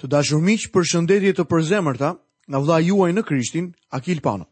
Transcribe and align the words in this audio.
Të 0.00 0.08
dashur 0.08 0.40
miq, 0.40 0.62
përshëndetje 0.72 1.34
të 1.36 1.44
përzemërta 1.44 2.08
nga 2.48 2.58
vlla 2.64 2.78
juaj 2.80 3.10
në 3.14 3.22
Krishtin, 3.28 3.66
Akil 3.96 4.20
Pano. 4.24 4.46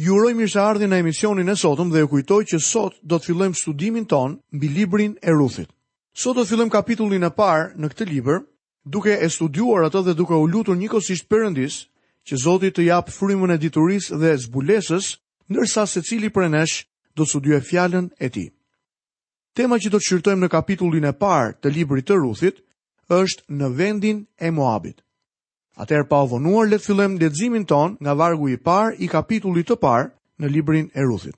Ju 0.00 0.14
uroj 0.16 0.30
mirëseardhjen 0.38 0.88
në 0.88 1.00
emisionin 1.02 1.52
e 1.52 1.56
sotëm 1.60 1.90
dhe 1.92 2.00
ju 2.00 2.08
kujtoj 2.14 2.42
që 2.52 2.60
sot 2.64 2.94
do 3.04 3.18
të 3.18 3.28
fillojmë 3.28 3.58
studimin 3.60 4.06
ton 4.08 4.38
mbi 4.56 4.70
librin 4.72 5.16
e 5.20 5.34
Ruthit. 5.36 5.68
Sot 6.16 6.38
do 6.38 6.44
të 6.46 6.52
fillojmë 6.54 6.72
kapitullin 6.72 7.28
e 7.28 7.30
parë 7.42 7.74
në 7.76 7.90
këtë 7.92 8.06
libër, 8.08 8.40
duke 8.94 9.12
e 9.20 9.28
studiuar 9.36 9.84
atë 9.90 10.02
dhe 10.06 10.14
duke 10.22 10.34
u 10.40 10.46
lutur 10.48 10.78
njëkohësisht 10.80 11.28
Perëndis 11.28 11.82
që 12.28 12.40
Zoti 12.46 12.70
të 12.72 12.86
jap 12.88 13.10
frymën 13.12 13.52
e 13.52 13.58
diturisë 13.66 14.16
dhe 14.22 14.32
zbulesës, 14.46 15.10
ndërsa 15.52 15.84
secili 15.92 16.30
prej 16.32 16.48
nesh 16.56 16.78
do 17.16 17.26
të 17.26 17.30
studiojë 17.34 17.60
fjalën 17.68 18.08
e 18.26 18.32
Tij. 18.32 18.48
Tema 19.52 19.76
që 19.76 19.92
do 19.92 19.98
të 20.00 20.06
shqyrtojmë 20.08 20.46
në 20.46 20.50
kapitullin 20.56 21.08
e 21.10 21.12
parë 21.20 21.52
të 21.60 21.74
librit 21.76 22.08
të 22.08 22.16
Ruthit 22.24 22.64
është 23.16 23.42
në 23.58 23.68
vendin 23.76 24.18
e 24.44 24.50
Moabit. 24.50 24.98
Atëherë 25.80 26.08
pa 26.08 26.22
u 26.24 26.28
vonuar 26.34 26.66
le 26.68 26.76
të 26.78 26.84
fillojmë 26.84 27.18
leximin 27.22 27.64
ton 27.70 27.94
nga 28.02 28.12
vargu 28.20 28.48
i 28.52 28.58
parë 28.60 28.98
i 29.04 29.08
kapitullit 29.08 29.68
të 29.68 29.76
parë 29.80 30.10
në 30.38 30.50
librin 30.52 30.88
e 30.94 31.02
Ruthit. 31.08 31.34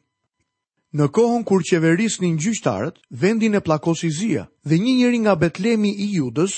Në 0.99 1.07
kohën 1.15 1.45
kur 1.47 1.63
qeverisnin 1.63 2.39
gjyqtarët 2.43 2.97
vendin 3.23 3.55
e 3.55 3.61
Plakos 3.63 4.03
Izia 4.05 4.49
dhe 4.67 4.79
një 4.83 4.95
njeri 4.99 5.19
nga 5.25 5.35
Betlemi 5.39 5.93
i 5.95 6.09
Judës 6.17 6.57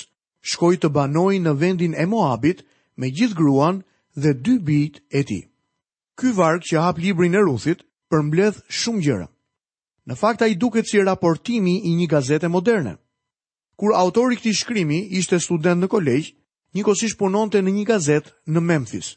shkoi 0.50 0.78
të 0.80 0.88
banojë 0.96 1.42
në 1.44 1.52
vendin 1.60 1.92
e 1.94 2.06
Moabit 2.12 2.64
me 2.96 3.10
gjithë 3.12 3.36
gruan 3.42 3.82
dhe 4.16 4.32
dy 4.44 4.54
bijt 4.68 4.96
e 5.10 5.20
tij. 5.28 5.44
Ky 6.18 6.32
varg 6.38 6.62
që 6.68 6.76
hap 6.84 6.96
librin 7.04 7.34
e 7.36 7.44
Ruthit 7.44 7.84
përmbledh 8.10 8.62
shumë 8.80 9.02
gjëra. 9.04 9.28
Në 10.06 10.14
fakt 10.22 10.40
ai 10.42 10.56
duket 10.56 10.86
si 10.88 11.02
raportimi 11.04 11.76
i 11.88 11.92
një 11.98 12.08
gazete 12.14 12.48
moderne. 12.48 12.96
Kur 13.78 13.92
autori 13.96 14.36
këti 14.38 14.52
shkrimi 14.56 14.98
ishte 15.18 15.38
student 15.40 15.80
në 15.84 15.88
kolegj, 15.88 16.32
një 16.76 16.84
kosish 16.84 17.16
në 17.18 17.70
një 17.70 17.84
gazet 17.88 18.32
në 18.46 18.60
Memphis. 18.60 19.16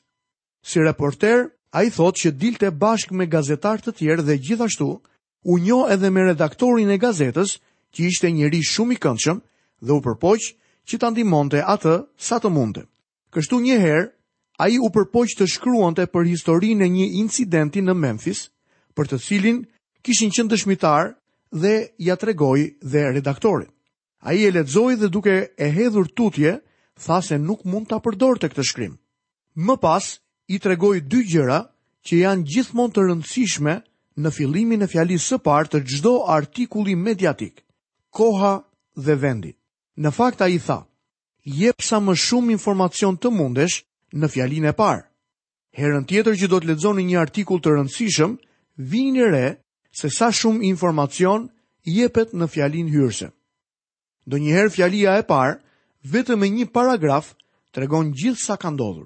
Si 0.63 0.79
reporter, 0.79 1.51
a 1.71 1.83
i 1.83 1.89
thot 1.89 2.15
që 2.15 2.31
dilte 2.31 2.71
bashk 2.71 3.11
me 3.11 3.27
gazetar 3.27 3.81
të 3.83 3.91
tjerë 3.99 4.23
dhe 4.23 4.37
gjithashtu, 4.37 5.01
u 5.43 5.59
njo 5.59 5.89
edhe 5.89 6.09
me 6.09 6.21
redaktorin 6.21 6.89
e 6.89 6.97
gazetës 6.97 7.59
që 7.93 7.99
ishte 8.07 8.31
njëri 8.31 8.61
shumë 8.65 8.93
i 8.93 8.97
këndshëm 8.97 9.41
dhe 9.85 9.91
u 9.93 9.99
përpoq 10.01 10.41
që 10.87 10.97
të 10.99 11.05
antimonte 11.07 11.61
atë 11.61 11.95
sa 12.17 12.39
të 12.39 12.49
munde. 12.49 12.87
Kështu 13.35 13.59
njëherë, 13.59 14.07
a 14.57 14.65
i 14.71 14.79
u 14.79 14.89
përpoq 14.95 15.35
të 15.37 15.45
shkruante 15.51 16.07
për 16.07 16.31
historin 16.31 16.81
e 16.81 16.87
një 16.89 17.07
incidenti 17.21 17.83
në 17.83 17.93
Memphis, 17.93 18.47
për 18.95 19.11
të 19.11 19.21
cilin 19.25 19.63
kishin 20.01 20.31
qëndë 20.31 20.57
shmitar 20.63 21.11
dhe 21.51 21.91
ja 22.07 22.15
tregoj 22.15 22.71
dhe 22.81 23.03
redaktorit. 23.19 23.69
A 24.25 24.33
i 24.33 24.41
e 24.43 24.51
ledzoj 24.53 24.95
dhe 25.01 25.09
duke 25.13 25.35
e 25.57 25.67
hedhur 25.75 26.05
tutje, 26.17 26.51
tha 27.05 27.21
se 27.27 27.37
nuk 27.37 27.61
mund 27.69 27.85
të 27.89 27.95
apërdor 27.99 28.39
të 28.41 28.49
këtë 28.51 28.63
shkrim. 28.69 28.95
Më 29.67 29.75
pas, 29.83 30.05
i 30.49 30.57
tregoj 30.63 30.95
dy 31.11 31.21
gjëra 31.31 31.59
që 32.05 32.21
janë 32.23 32.45
gjithmonë 32.53 32.93
të 32.95 33.03
rëndësishme 33.05 33.75
në 34.23 34.31
filimin 34.37 34.81
e 34.81 34.87
fjali 34.93 35.19
së 35.21 35.37
partë 35.45 35.75
të 35.75 35.83
gjdo 35.91 36.15
artikuli 36.37 36.95
mediatik, 37.05 37.61
koha 38.09 38.55
dhe 38.97 39.15
vendi. 39.25 39.53
Në 40.01 40.09
fakt 40.17 40.41
i 40.49 40.57
tha, 40.65 40.79
jep 41.59 41.81
sa 41.85 41.99
më 42.01 42.15
shumë 42.25 42.51
informacion 42.57 43.17
të 43.21 43.29
mundesh 43.37 43.77
në 44.17 44.27
fjalin 44.33 44.65
e 44.65 44.73
parë. 44.79 45.05
Herën 45.77 46.05
tjetër 46.09 46.35
që 46.39 46.47
do 46.49 46.57
të 46.59 46.67
ledzoni 46.71 47.03
një 47.11 47.19
artikul 47.21 47.61
të 47.61 47.75
rëndësishëm, 47.77 48.33
vini 48.93 49.23
re 49.35 49.45
se 49.93 50.09
sa 50.09 50.31
shumë 50.33 50.65
informacion 50.73 51.49
jepet 51.85 52.33
në 52.33 52.47
fjalin 52.55 52.89
hyrëse. 52.89 53.34
Do 54.25 54.37
njëherë 54.41 54.71
fjalia 54.73 55.13
e 55.19 55.23
parë, 55.29 55.55
vetëm 56.09 56.43
e 56.47 56.49
një 56.57 56.65
paragraf, 56.73 57.27
të 57.73 57.83
regon 57.85 58.07
gjithë 58.17 58.41
sa 58.41 58.55
ka 58.57 58.71
ndodhur. 58.73 59.05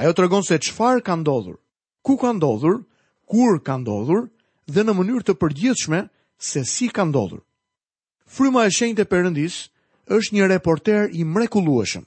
Ajo 0.00 0.12
të 0.16 0.24
regon 0.24 0.44
se 0.46 0.56
qfar 0.58 1.02
ka 1.04 1.16
ndodhur, 1.20 1.58
ku 2.04 2.16
ka 2.16 2.32
ndodhur, 2.32 2.78
kur 3.28 3.60
ka 3.60 3.76
ndodhur, 3.76 4.30
dhe 4.72 4.82
në 4.84 4.92
mënyrë 4.96 5.24
të 5.28 5.34
përgjithshme 5.42 6.00
se 6.40 6.62
si 6.64 6.88
ka 6.88 7.04
ndodhur. 7.04 7.42
Fryma 8.26 8.64
e 8.66 8.72
shenjtë 8.72 9.04
e 9.04 9.10
Perëndis 9.10 9.56
është 10.16 10.36
një 10.38 10.48
reporter 10.54 11.12
i 11.12 11.24
mrekullueshëm. 11.24 12.06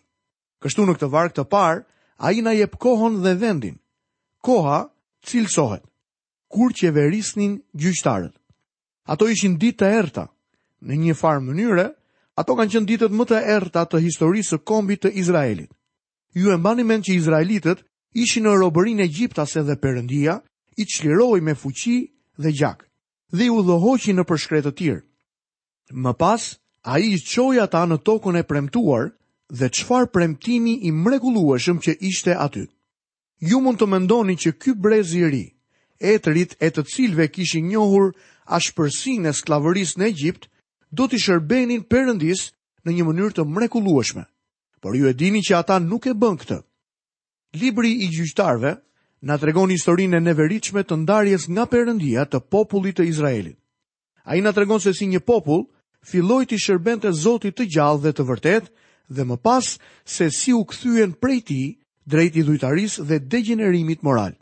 Kështu 0.61 0.87
në 0.87 0.93
këtë 0.97 1.11
varg 1.13 1.33
të 1.37 1.45
parë, 1.53 1.85
i 2.33 2.41
na 2.43 2.51
jep 2.57 2.73
kohën 2.81 3.21
dhe 3.23 3.33
vendin. 3.39 3.77
Koha 4.43 4.89
cilësohet 5.23 5.85
kur 6.49 6.73
qeverisnin 6.73 7.59
gjyqtarët. 7.77 8.33
Ato 9.05 9.27
ishin 9.29 9.59
ditë 9.61 9.77
të 9.85 9.89
errta. 9.99 10.23
Në 10.81 10.95
një 10.97 11.13
farë 11.19 11.43
mënyre, 11.45 11.85
Ato 12.39 12.53
kanë 12.55 12.71
qenë 12.71 12.87
ditët 12.89 13.15
më 13.19 13.25
të 13.29 13.37
errta 13.55 13.81
të 13.91 13.99
historisë 14.05 14.53
së 14.55 14.61
kombit 14.69 15.01
të 15.05 15.09
Izraelit. 15.21 15.71
Ju 16.39 16.53
e 16.53 16.57
mbani 16.57 16.85
mend 16.87 17.03
që 17.07 17.17
izraelitët 17.19 17.81
ishin 18.25 18.45
në 18.47 18.53
robërinë 18.61 19.03
e 19.03 19.07
dhe 19.07 19.61
edhe 19.61 19.75
Perëndia 19.83 20.35
i 20.79 20.85
çliroi 20.93 21.41
me 21.43 21.55
fuqi 21.63 21.97
dhe 22.43 22.51
gjak. 22.59 22.85
Dhe 23.37 23.49
u 23.51 23.59
dhohoqi 23.67 24.13
në 24.15 24.23
përshkret 24.29 24.65
të 24.69 24.73
tir. 24.79 24.97
Më 26.03 26.13
pas 26.21 26.41
ai 26.93 27.01
i 27.11 27.17
çoi 27.31 27.59
ata 27.59 27.83
në 27.89 27.97
tokën 28.07 28.37
e 28.39 28.43
premtuar 28.51 29.05
dhe 29.59 29.67
qfar 29.77 30.05
premtimi 30.13 30.77
i 30.87 30.91
mrekullueshëm 31.03 31.77
që 31.83 31.91
ishte 32.09 32.33
aty. 32.45 32.63
Ju 33.49 33.59
mund 33.63 33.77
të 33.81 33.87
mendoni 33.91 34.35
që 34.41 34.49
ky 34.61 34.71
brez 34.83 35.11
i 35.19 35.25
ri, 35.31 35.45
etrit 36.13 36.55
e 36.61 36.67
të 36.71 36.83
cilëve 36.93 37.27
kishin 37.35 37.67
njohur 37.73 38.13
ashpërsinë 38.57 39.27
e 39.29 39.33
sklavëris 39.39 39.97
në 39.99 40.05
Egjipt, 40.13 40.47
do 40.91 41.07
të 41.07 41.19
shërbenin 41.23 41.83
përëndis 41.89 42.47
në 42.85 42.95
një 42.99 43.05
mënyrë 43.09 43.35
të 43.37 43.45
mrekulueshme. 43.45 44.23
Por 44.81 44.95
ju 44.95 45.07
e 45.09 45.13
dini 45.13 45.41
që 45.43 45.55
ata 45.59 45.79
nuk 45.83 46.07
e 46.07 46.13
bën 46.15 46.37
këtë. 46.41 46.59
Libri 47.59 47.91
i 48.05 48.09
gjyqtarve 48.13 48.73
na 49.27 49.37
tregon 49.37 49.71
historinë 49.73 50.17
e 50.19 50.23
neveritshme 50.23 50.83
të 50.87 50.95
ndarjes 51.01 51.49
nga 51.49 51.65
Perëndia 51.67 52.23
të 52.29 52.39
popullit 52.51 52.97
të 52.99 53.07
Izraelit. 53.11 53.57
Ai 54.23 54.41
na 54.41 54.51
tregon 54.53 54.79
se 54.79 54.93
si 54.93 55.07
një 55.09 55.19
popull 55.25 55.67
filloi 56.05 56.45
të 56.47 56.57
shërbente 56.63 57.11
Zotit 57.11 57.57
të 57.57 57.65
gjallë 57.75 58.01
dhe 58.05 58.11
të 58.15 58.25
vërtet 58.29 58.69
dhe 59.09 59.23
më 59.25 59.37
pas 59.43 59.75
se 60.05 60.29
si 60.31 60.53
u 60.53 60.63
kthyen 60.63 61.13
prej 61.21 61.41
tij 61.47 61.65
drejt 62.05 62.35
idhujtarisë 62.37 63.03
dhe 63.09 63.17
degenerimit 63.31 64.01
moral. 64.05 64.33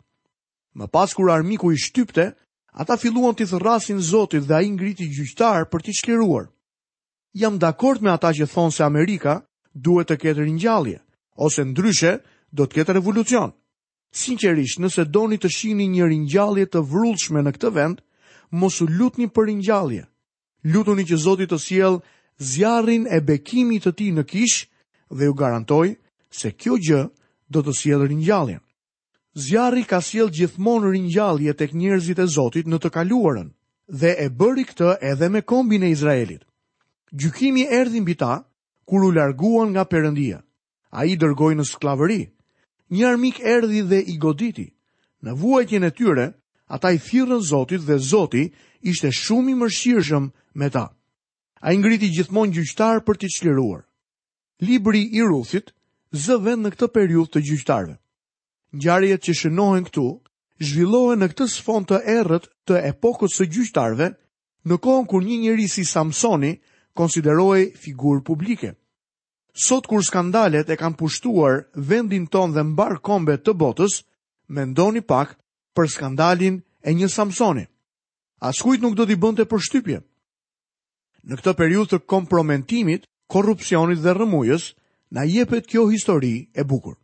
Më 0.76 0.86
pas 0.92 1.12
kur 1.16 1.32
armiku 1.32 1.72
i 1.72 1.76
shtypte, 1.80 2.32
Ata 2.78 2.94
filluan 2.96 3.34
të 3.34 3.48
thërrasin 3.50 3.98
Zotit 4.06 4.44
dhe 4.46 4.54
ai 4.54 4.68
ngriti 4.70 5.08
gjyqtar 5.10 5.64
për 5.66 5.82
t'i 5.84 5.92
çliruar. 5.98 6.44
Jam 7.34 7.58
dakord 7.58 8.02
me 8.04 8.10
ata 8.14 8.30
që 8.38 8.46
thonë 8.54 8.74
se 8.76 8.84
Amerika 8.86 9.32
duhet 9.74 10.08
të 10.12 10.16
ketë 10.22 10.44
ringjallje, 10.46 11.00
ose 11.34 11.64
ndryshe 11.66 12.12
do 12.54 12.62
të 12.66 12.74
ketë 12.78 12.94
revolucion. 12.98 13.50
Sinqerisht, 14.20 14.78
nëse 14.78 15.02
doni 15.10 15.36
të 15.40 15.50
shihni 15.56 15.88
një 15.90 16.06
ringjallje 16.12 16.68
të 16.70 16.84
vrullshme 16.90 17.42
në 17.42 17.52
këtë 17.58 17.72
vend, 17.78 17.98
mos 18.60 18.78
u 18.82 18.86
lutni 18.94 19.26
për 19.34 19.48
ringjallje. 19.50 20.06
Lutuni 20.70 21.04
që 21.10 21.16
Zoti 21.24 21.46
të 21.50 21.58
sjell 21.64 21.98
zjarrin 22.52 23.06
e 23.10 23.18
bekimit 23.26 23.82
të 23.86 23.92
tij 23.98 24.12
në 24.14 24.24
kish 24.30 24.58
dhe 25.16 25.26
ju 25.28 25.34
garantoj 25.40 25.88
se 26.30 26.54
kjo 26.60 26.78
gjë 26.86 27.02
do 27.52 27.60
të 27.62 27.74
sjellë 27.80 28.06
ringjalljen. 28.12 28.62
Zjarri 29.36 29.84
ka 29.84 30.00
sjell 30.00 30.30
gjithmonë 30.32 30.90
ringjallje 30.92 31.52
tek 31.54 31.72
njerëzit 31.74 32.18
e 32.22 32.26
Zotit 32.32 32.66
në 32.66 32.78
të 32.80 32.90
kaluarën 32.94 33.50
dhe 34.00 34.12
e 34.24 34.28
bëri 34.38 34.64
këtë 34.70 34.92
edhe 35.10 35.28
me 35.28 35.42
kombin 35.42 35.82
e 35.84 35.90
Izraelit. 35.92 36.42
Gjykimi 37.12 37.66
erdhi 37.80 38.00
mbi 38.00 38.14
ta 38.16 38.32
kur 38.88 39.04
u 39.04 39.10
larguan 39.12 39.68
nga 39.70 39.84
Perëndia. 39.84 40.40
Ai 40.96 41.16
dërgoi 41.20 41.54
në 41.60 41.64
skllavëri. 41.68 42.20
Një 42.90 43.04
armik 43.04 43.40
erdhi 43.44 43.82
dhe 43.90 44.00
i 44.00 44.16
goditi. 44.18 44.64
Në 45.22 45.36
vuajtjen 45.40 45.84
e 45.84 45.90
tyre, 45.92 46.26
ata 46.72 46.90
i 46.92 46.98
thirrën 46.98 47.42
Zotit 47.50 47.84
dhe 47.84 47.98
Zoti 48.08 48.44
ishte 48.88 49.12
shumë 49.12 49.50
i 49.52 49.54
mëshirshëm 49.60 50.30
me 50.58 50.70
ta. 50.72 50.86
Ai 51.60 51.76
ngriti 51.76 52.08
gjithmonë 52.16 52.54
gjyqtar 52.56 53.04
për 53.06 53.16
t'i 53.20 53.28
çliruar. 53.36 53.84
Libri 54.60 55.04
i 55.12 55.20
Ruthit 55.20 55.74
zë 56.24 56.40
vend 56.46 56.64
në 56.64 56.70
këtë 56.74 56.88
periudhë 56.96 57.32
të 57.34 57.40
gjyqtarëve. 57.50 57.96
Ngjarjet 58.76 59.22
që 59.24 59.32
shënohen 59.40 59.86
këtu 59.88 60.02
zhvillohen 60.60 61.20
në 61.24 61.28
këtë 61.32 61.44
sfond 61.48 61.86
të 61.88 62.02
errët 62.18 62.48
të 62.68 62.80
epokës 62.90 63.38
së 63.38 63.46
gjyqtarëve, 63.54 64.08
në 64.68 64.76
kohën 64.84 65.06
kur 65.08 65.24
një 65.24 65.38
njeri 65.44 65.68
si 65.72 65.84
Samsoni 65.88 66.50
konsiderohej 66.98 67.64
figurë 67.80 68.20
publike. 68.26 68.74
Sot 69.58 69.88
kur 69.88 70.04
skandalet 70.04 70.68
e 70.70 70.76
kanë 70.76 70.98
pushtuar 71.00 71.62
vendin 71.74 72.28
tonë 72.28 72.54
dhe 72.58 72.66
mbar 72.74 72.98
kombe 73.00 73.38
të 73.40 73.56
botës, 73.56 74.02
mendoni 74.52 75.00
pak 75.00 75.32
për 75.74 75.88
skandalin 75.96 76.60
e 76.84 76.92
një 76.92 77.08
Samsoni. 77.08 77.64
Askujt 78.50 78.84
nuk 78.84 78.94
do 79.00 79.08
t'i 79.08 79.16
bënte 79.16 79.48
përshtypje. 79.48 80.02
Në 81.24 81.40
këtë 81.40 81.56
periudhë 81.58 81.90
të 81.96 82.04
kompromentimit, 82.04 83.08
korrupsionit 83.32 84.04
dhe 84.04 84.12
rrëmujës, 84.14 84.68
na 85.16 85.24
jepet 85.24 85.66
kjo 85.66 85.88
histori 85.88 86.36
e 86.54 86.62
bukur. 86.64 86.98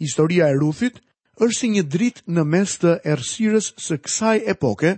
Historia 0.00 0.46
e 0.48 0.54
Ruthit 0.56 1.00
është 1.42 1.56
si 1.58 1.68
një 1.74 1.82
dritë 1.90 2.34
në 2.36 2.42
mes 2.52 2.72
të 2.82 2.92
errësirës 3.12 3.68
së 3.82 3.96
kësaj 4.04 4.36
epoke, 4.54 4.92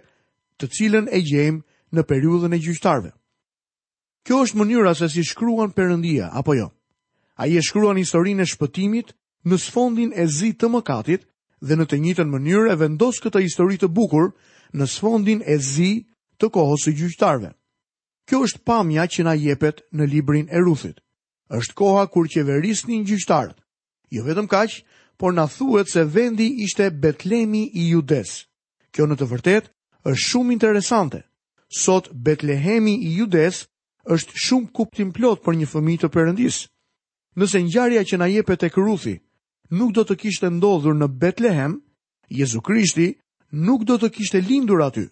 të 0.60 0.68
cilën 0.76 1.08
e 1.08 1.20
gjejmë 1.24 1.96
në 1.96 2.04
periudhën 2.10 2.54
e 2.56 2.60
gjyqtarëve. 2.64 3.12
Kjo 4.28 4.40
është 4.44 4.60
mënyra 4.60 4.92
se 5.00 5.08
si 5.14 5.24
shkruan 5.30 5.72
Perëndia, 5.76 6.28
apo 6.40 6.54
jo. 6.58 6.66
Ai 7.40 7.56
e 7.56 7.62
shkruan 7.64 7.96
historinë 8.00 8.44
e 8.44 8.46
shpëtimit 8.52 9.14
në 9.48 9.56
sfondin 9.64 10.12
e 10.20 10.26
zi 10.36 10.50
të 10.60 10.68
mëkatit 10.74 11.24
dhe 11.64 11.76
në 11.78 11.86
të 11.88 12.00
njëjtën 12.04 12.28
mënyrë 12.34 12.72
e 12.72 12.76
vendos 12.82 13.20
këtë 13.24 13.42
histori 13.46 13.80
të 13.80 13.88
bukur 13.96 14.28
në 14.76 14.86
sfondin 14.94 15.40
e 15.46 15.56
zi 15.70 15.90
të 16.40 16.52
kohës 16.56 16.84
së 16.86 16.94
gjyqtarëve. 17.00 17.50
Kjo 18.28 18.42
është 18.46 18.62
pamja 18.68 19.08
që 19.10 19.24
na 19.26 19.32
jepet 19.40 19.80
në 19.96 20.04
librin 20.12 20.48
e 20.52 20.60
Ruthit. 20.66 21.00
Është 21.50 21.74
koha 21.80 22.04
kur 22.12 22.28
qeverisnin 22.30 23.02
gjyqtarët 23.08 23.56
jo 24.10 24.24
vetëm 24.26 24.46
kaq, 24.50 24.82
por 25.16 25.32
na 25.32 25.44
thuhet 25.46 25.88
se 25.88 26.02
vendi 26.14 26.46
ishte 26.64 26.90
Betlemi 27.02 27.62
i 27.78 27.84
Judes. 27.92 28.30
Kjo 28.90 29.06
në 29.06 29.16
të 29.20 29.28
vërtetë 29.30 29.68
është 30.10 30.24
shumë 30.28 30.54
interesante. 30.54 31.20
Sot 31.68 32.08
Betlehemi 32.26 32.96
i 33.06 33.12
Judes 33.20 33.60
është 34.10 34.34
shumë 34.46 34.72
kuptim 34.74 35.12
plot 35.14 35.44
për 35.44 35.58
një 35.60 35.68
fëmijë 35.70 36.00
të 36.02 36.10
Perëndis. 36.14 36.58
Nëse 37.38 37.60
ngjarja 37.62 38.02
që 38.08 38.16
na 38.18 38.26
jepet 38.26 38.58
tek 38.64 38.78
Ruthi 38.80 39.18
nuk 39.70 39.92
do 39.94 40.02
të 40.02 40.16
kishte 40.18 40.48
ndodhur 40.50 40.96
në 40.98 41.06
Betlehem, 41.20 41.76
Jezu 42.28 42.60
Krishti 42.66 43.10
nuk 43.52 43.84
do 43.86 44.00
të 44.00 44.08
kishte 44.16 44.40
lindur 44.42 44.82
aty. 44.82 45.06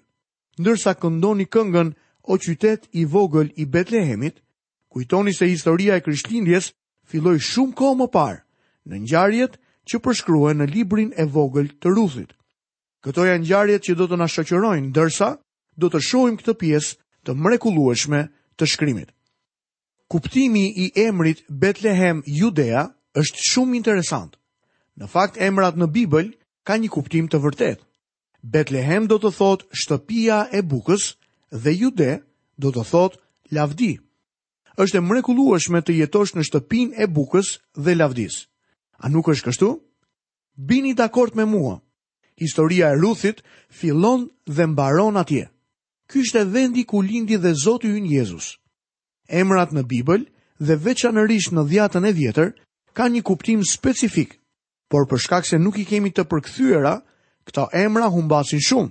Ndërsa 0.59 0.97
këndoni 0.99 1.47
këngën 1.49 1.93
O 2.29 2.37
qytet 2.43 2.89
i 2.93 3.05
vogël 3.07 3.53
i 3.57 3.65
Betlehemit, 3.67 4.41
kujtoni 4.93 5.33
se 5.33 5.47
historia 5.49 5.97
e 5.97 6.03
Krishtlindjes 6.05 6.73
filloi 7.09 7.39
shumë 7.41 7.73
kohë 7.79 7.99
më 8.03 8.09
parë 8.13 8.39
në 8.89 9.03
ngjarjet 9.05 9.57
që 9.89 10.01
përshkruhen 10.05 10.63
në 10.63 10.67
librin 10.73 11.11
e 11.21 11.27
vogël 11.33 11.69
të 11.81 11.93
Ruthit. 11.95 12.33
Këto 13.05 13.29
janë 13.29 13.45
ngjarjet 13.45 13.85
që 13.87 13.97
do 14.01 14.07
të 14.09 14.17
na 14.19 14.29
shoqërojnë, 14.33 14.89
ndërsa 14.95 15.29
do 15.79 15.91
të 15.93 16.01
shohim 16.09 16.39
këtë 16.41 16.55
pjesë 16.63 16.97
të 17.29 17.37
mrekullueshme 17.45 18.23
të 18.59 18.69
shkrimit. 18.73 19.13
Kuptimi 20.09 20.65
i 20.73 20.91
emrit 21.05 21.45
Betlehem 21.51 22.23
Judea 22.25 22.87
është 23.21 23.45
shumë 23.53 23.77
interesant. 23.77 24.33
Në 24.99 25.07
fakt 25.13 25.37
emrat 25.39 25.77
në 25.79 25.89
Bibël 25.95 26.33
kanë 26.67 26.87
një 26.87 26.93
kuptim 26.97 27.29
të 27.31 27.43
vërtetë. 27.45 27.85
Betlehem 28.55 29.07
do 29.11 29.19
të 29.21 29.31
thotë 29.39 29.69
shtëpia 29.85 30.41
e 30.59 30.63
bukës 30.63 31.13
dhe 31.53 31.73
Jude 31.75 32.11
do 32.57 32.73
të 32.75 32.85
thotë 32.91 33.21
lavdi. 33.57 33.93
Është 34.79 35.01
e 35.01 35.03
mrekullueshme 35.03 35.81
të 35.83 35.97
jetosh 36.03 36.37
në 36.39 36.45
shtëpinë 36.47 37.03
e 37.03 37.09
bukës 37.15 37.57
dhe 37.75 37.95
lavdis. 37.99 38.45
A 38.99 39.09
nuk 39.09 39.29
është 39.31 39.51
kështu? 39.53 39.69
Bini 40.71 40.93
dakord 40.99 41.37
me 41.39 41.45
mua. 41.47 41.77
Historia 42.39 42.89
e 42.93 42.97
Ruthit 42.99 43.43
fillon 43.71 44.25
dhe 44.57 44.65
mbaron 44.73 45.17
atje. 45.23 45.45
Ky 46.09 46.19
ishte 46.25 46.43
vendi 46.55 46.83
ku 46.85 46.99
lindi 47.03 47.37
dhe 47.39 47.53
Zoti 47.65 47.89
ynë 47.99 48.13
Jezus. 48.17 48.47
Emrat 49.29 49.73
në 49.75 49.83
Bibël 49.91 50.23
dhe 50.67 50.75
veçanërisht 50.87 51.53
në 51.55 51.63
dhjatën 51.71 52.07
e 52.07 52.13
vjetër 52.19 52.49
kanë 52.97 53.13
një 53.19 53.23
kuptim 53.29 53.61
specifik, 53.75 54.31
por 54.91 55.07
për 55.07 55.19
shkak 55.25 55.47
se 55.47 55.59
nuk 55.59 55.79
i 55.79 55.85
kemi 55.87 56.11
të 56.11 56.25
përkthyera, 56.31 56.95
këta 57.47 57.69
emra 57.85 58.09
humbasin 58.11 58.59
shumë. 58.69 58.91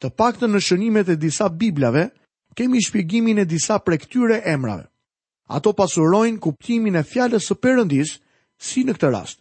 Të 0.00 0.08
paktën 0.20 0.50
në 0.52 0.60
shënimet 0.68 1.12
e 1.12 1.16
disa 1.16 1.48
biblave 1.48 2.08
kemi 2.56 2.82
shpjegimin 2.84 3.40
e 3.44 3.48
disa 3.48 3.78
prej 3.78 4.02
këtyre 4.04 4.40
emrave. 4.44 4.88
Ato 5.48 5.72
pasurojnë 5.72 6.40
kuptimin 6.44 6.96
e 7.00 7.06
fjalës 7.12 7.48
së 7.50 7.56
Perëndisë 7.62 8.18
si 8.60 8.82
në 8.84 8.94
këtë 8.98 9.10
rast. 9.14 9.40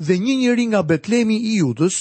Dhe 0.00 0.16
një 0.18 0.34
njëri 0.40 0.64
nga 0.72 0.80
Betlemi 0.82 1.36
i 1.38 1.52
Judës 1.60 1.98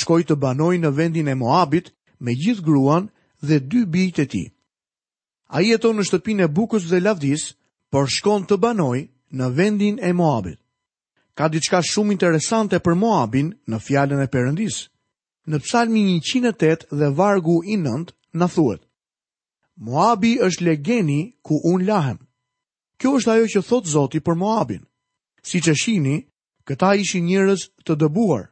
shkoi 0.00 0.24
të 0.26 0.36
banojë 0.42 0.80
në 0.82 0.90
vendin 0.96 1.28
e 1.30 1.36
Moabit 1.38 1.92
me 2.24 2.34
gjithë 2.34 2.64
gruan 2.66 3.06
dhe 3.44 3.60
dy 3.70 3.82
bijtë 3.94 4.22
e 4.24 4.30
tij. 4.32 4.46
Ai 5.54 5.68
jeton 5.70 5.96
në 6.00 6.06
shtëpinë 6.08 6.48
e 6.48 6.48
Bukës 6.56 6.88
dhe 6.90 7.00
Lavdis, 7.04 7.44
por 7.92 8.08
shkon 8.10 8.48
të 8.48 8.56
banojë 8.64 9.04
në 9.38 9.46
vendin 9.56 9.96
e 10.02 10.12
Moabit. 10.20 10.58
Ka 11.34 11.48
diçka 11.52 11.82
shumë 11.90 12.14
interesante 12.16 12.80
për 12.80 12.94
Moabin 13.02 13.52
në 13.70 13.78
fjalën 13.82 14.22
e 14.24 14.30
Perëndis. 14.30 14.80
Në 15.50 15.58
Psalmi 15.60 16.02
108 16.22 16.86
dhe 16.98 17.08
vargu 17.18 17.60
i 17.68 17.76
9 17.76 18.10
na 18.38 18.46
thuhet: 18.48 18.80
Moabi 19.76 20.38
është 20.46 20.64
legeni 20.64 21.20
ku 21.42 21.58
un 21.70 21.84
lahem. 21.86 22.18
Kjo 22.98 23.14
është 23.18 23.32
ajo 23.34 23.46
që 23.54 23.62
thot 23.68 23.84
Zoti 23.94 24.20
për 24.24 24.38
Moabin. 24.42 24.82
Si 25.44 25.60
që 25.64 25.74
shini, 25.76 26.16
këta 26.68 26.94
ishi 27.00 27.20
njërës 27.20 27.64
të 27.84 27.96
dëbuar. 28.00 28.46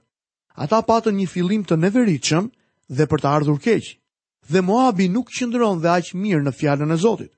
Ata 0.64 0.82
patën 0.84 1.16
një 1.16 1.28
filim 1.34 1.62
të 1.64 1.78
neveritëshëm 1.80 2.50
dhe 2.96 3.06
për 3.08 3.22
të 3.22 3.28
ardhur 3.36 3.60
keqë. 3.66 3.94
Dhe 4.52 4.60
Moabi 4.68 5.06
nuk 5.14 5.30
qëndron 5.36 5.80
dhe 5.80 5.88
aqë 5.96 6.18
mirë 6.22 6.42
në 6.44 6.52
fjallën 6.58 6.92
e 6.92 6.98
Zotit. 7.04 7.32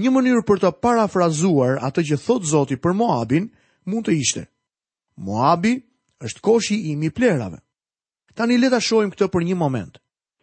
Një 0.00 0.10
mënyrë 0.12 0.42
për 0.48 0.60
të 0.64 0.70
parafrazuar 0.84 1.78
atë 1.88 2.04
që 2.10 2.18
thot 2.26 2.44
Zotit 2.52 2.82
për 2.84 2.96
Moabin 3.00 3.48
mund 3.88 4.04
të 4.08 4.18
ishte. 4.20 4.42
Moabi 5.24 5.72
është 6.26 6.44
koshi 6.44 6.76
i 6.92 6.96
mi 7.00 7.08
plerave. 7.18 7.62
Ta 8.36 8.44
një 8.46 8.60
leta 8.60 8.80
shojmë 8.88 9.14
këtë 9.14 9.28
për 9.32 9.48
një 9.48 9.56
moment. 9.64 9.96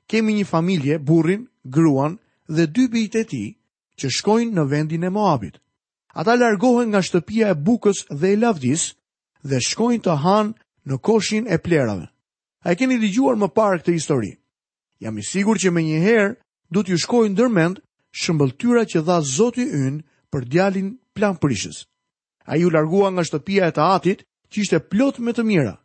Kemi 0.10 0.34
një 0.40 0.46
familje, 0.56 0.98
burin, 1.10 1.46
gruan 1.76 2.18
dhe 2.50 2.66
dy 2.74 2.88
bitë 2.96 3.20
e 3.20 3.26
ti 3.30 3.46
që 4.02 4.08
shkojnë 4.18 4.56
në 4.58 4.66
vendin 4.74 5.06
e 5.06 5.14
Moabit. 5.14 5.60
Ata 6.16 6.36
largohen 6.42 6.90
nga 6.90 7.02
shtëpia 7.08 7.48
e 7.54 7.56
bukës 7.66 8.00
dhe 8.20 8.30
e 8.34 8.40
lavdis 8.42 8.84
dhe 9.50 9.58
shkojnë 9.68 10.04
të 10.06 10.16
hanë 10.24 10.54
në 10.90 10.96
koshin 11.08 11.46
e 11.54 11.58
plerave. 11.66 12.06
A 12.66 12.74
e 12.74 12.78
keni 12.78 12.98
ligjuar 12.98 13.38
më 13.40 13.48
parë 13.58 13.80
këtë 13.84 13.96
histori. 13.98 14.32
Jam 15.04 15.18
i 15.22 15.24
sigur 15.30 15.56
që 15.62 15.70
me 15.74 15.84
njëherë 15.86 16.34
du 16.74 16.80
t'ju 16.84 16.98
shkojnë 17.06 17.38
dërmend 17.40 17.78
shëmbëltyra 18.22 18.84
që 18.92 19.04
dha 19.08 19.18
zoti 19.36 19.66
ynë 19.86 20.02
për 20.34 20.50
djalin 20.52 20.90
plan 21.16 21.38
përishës. 21.42 21.86
A 22.50 22.58
ju 22.58 22.74
largua 22.74 23.10
nga 23.14 23.24
shtëpia 23.30 23.70
e 23.70 23.74
të 23.76 23.84
atit 23.96 24.26
që 24.52 24.58
ishte 24.64 24.80
plot 24.92 25.22
me 25.26 25.32
të 25.36 25.46
mira 25.46 25.76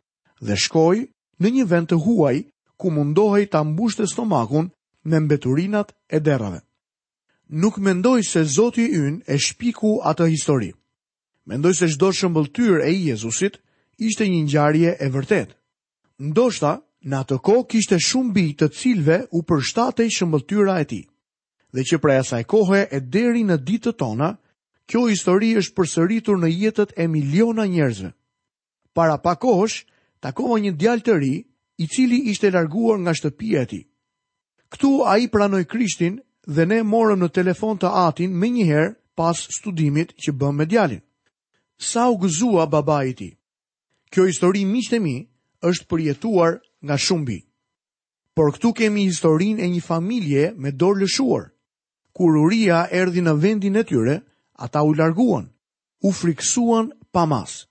dhe 0.45 0.57
shkojnë 0.65 1.05
në 1.41 1.47
një 1.53 1.65
vend 1.71 1.87
të 1.89 2.01
huaj 2.05 2.37
ku 2.79 2.85
mundohej 2.91 3.45
të 3.51 3.61
mbushte 3.71 4.07
stomakun 4.11 4.71
me 5.09 5.17
mbeturinat 5.25 5.93
e 6.09 6.17
derave 6.27 6.59
nuk 7.49 7.77
mendoj 7.77 8.21
se 8.25 8.43
Zoti 8.43 8.85
ynë 8.97 9.21
e 9.29 9.37
shpiku 9.37 9.99
atë 10.03 10.27
histori. 10.31 10.71
Mendoj 11.45 11.73
se 11.77 11.87
çdo 11.93 12.09
shëmbulltyr 12.11 12.81
e 12.83 12.89
Jezusit 12.91 13.59
ishte 14.01 14.25
një 14.27 14.39
ngjarje 14.47 14.91
e 14.99 15.07
vërtet. 15.13 15.51
Ndoshta 16.19 16.79
në 17.05 17.15
atë 17.21 17.37
kohë 17.45 17.67
kishte 17.69 17.99
shumë 18.01 18.33
bi 18.33 18.45
të 18.57 18.69
cilëve 18.79 19.17
u 19.37 19.43
përshtatej 19.45 20.09
shëmbulltyra 20.15 20.79
e 20.81 20.85
tij. 20.89 21.03
Dhe 21.73 21.83
që 21.85 21.99
prej 22.01 22.17
asaj 22.23 22.43
kohe 22.49 22.81
e 22.91 22.99
deri 22.99 23.43
në 23.45 23.57
ditët 23.67 23.97
tona, 23.99 24.31
kjo 24.89 25.05
histori 25.11 25.53
është 25.59 25.75
përsëritur 25.77 26.37
në 26.41 26.49
jetët 26.61 26.93
e 26.97 27.05
miliona 27.07 27.65
njerëzve. 27.65 28.09
Para 28.93 29.17
pak 29.17 29.39
kohësh, 29.43 29.83
takova 30.23 30.57
një 30.59 30.73
djalë 30.81 31.01
të 31.05 31.13
ri 31.19 31.33
i 31.83 31.87
cili 31.91 32.23
ishte 32.31 32.49
larguar 32.53 32.97
nga 33.01 33.13
shtëpia 33.13 33.61
e 33.61 33.65
tij. 33.69 33.83
Ktu 34.73 34.91
ai 35.05 35.27
pranoi 35.29 35.65
Krishtin 35.65 36.17
dhe 36.45 36.65
ne 36.65 36.79
morëm 36.83 37.23
në 37.25 37.31
telefon 37.33 37.77
të 37.81 37.89
atin 38.07 38.33
me 38.39 38.49
njëherë 38.53 38.91
pas 39.17 39.37
studimit 39.57 40.11
që 40.21 40.33
bëm 40.37 40.57
me 40.61 40.65
djalin. 40.69 41.01
Sa 41.77 42.05
u 42.11 42.17
gëzua 42.21 42.67
baba 42.69 42.99
i 43.09 43.13
ti? 43.13 43.29
Kjo 44.11 44.25
histori 44.29 44.65
miqte 44.65 44.99
mi 44.99 45.15
është 45.65 45.87
përjetuar 45.89 46.59
nga 46.85 46.97
shumbi. 46.97 47.39
Por 48.35 48.51
këtu 48.53 48.73
kemi 48.77 49.07
historin 49.09 49.59
e 49.59 49.65
një 49.67 49.81
familje 49.81 50.43
me 50.57 50.71
dorë 50.71 51.01
lëshuar. 51.03 51.49
Kur 52.15 52.37
uria 52.45 52.85
erdi 52.91 53.21
në 53.23 53.33
vendin 53.41 53.75
e 53.75 53.83
tyre, 53.83 54.17
ata 54.59 54.83
u 54.87 54.93
larguan, 54.93 55.49
u 56.03 56.11
friksuan 56.11 56.91
pa 57.11 57.25
mas. 57.25 57.65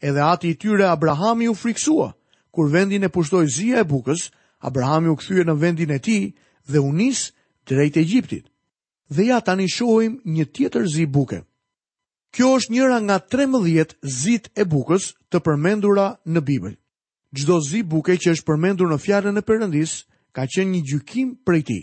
Edhe 0.00 0.20
ati 0.20 0.50
i 0.50 0.56
tyre 0.58 0.84
Abrahami 0.86 1.48
u 1.48 1.54
friksua, 1.54 2.10
kur 2.52 2.68
vendin 2.72 3.04
e 3.04 3.08
pushtoj 3.08 3.46
zia 3.46 3.80
e 3.80 3.84
bukës, 3.88 4.30
Abrahami 4.58 5.08
u 5.12 5.16
këthyre 5.16 5.44
në 5.48 5.56
vendin 5.62 5.92
e 5.92 5.98
ti 6.00 6.18
dhe 6.68 6.80
unisë 6.84 7.32
drejt 7.74 7.96
Egjiptit. 7.96 8.46
Dhe 9.10 9.26
ja 9.26 9.40
tani 9.40 9.68
shohim 9.68 10.20
një 10.24 10.46
tjetër 10.54 10.86
zi 10.90 11.04
buke. 11.06 11.42
Kjo 12.34 12.54
është 12.58 12.72
njëra 12.74 12.98
nga 13.06 13.16
13 13.22 13.94
zit 14.02 14.50
e 14.58 14.64
bukës 14.66 15.12
të 15.30 15.38
përmendura 15.46 16.12
në 16.26 16.40
Bibël. 16.44 16.74
Gjdo 17.32 17.58
zi 17.64 17.82
buke 17.82 18.14
që 18.16 18.34
është 18.34 18.46
përmendur 18.48 18.90
në 18.90 18.98
fjarën 19.02 19.38
e 19.40 19.44
përëndis, 19.46 19.92
ka 20.34 20.46
qenë 20.50 20.70
një 20.74 20.82
gjykim 20.90 21.30
prej 21.46 21.62
ti. 21.68 21.80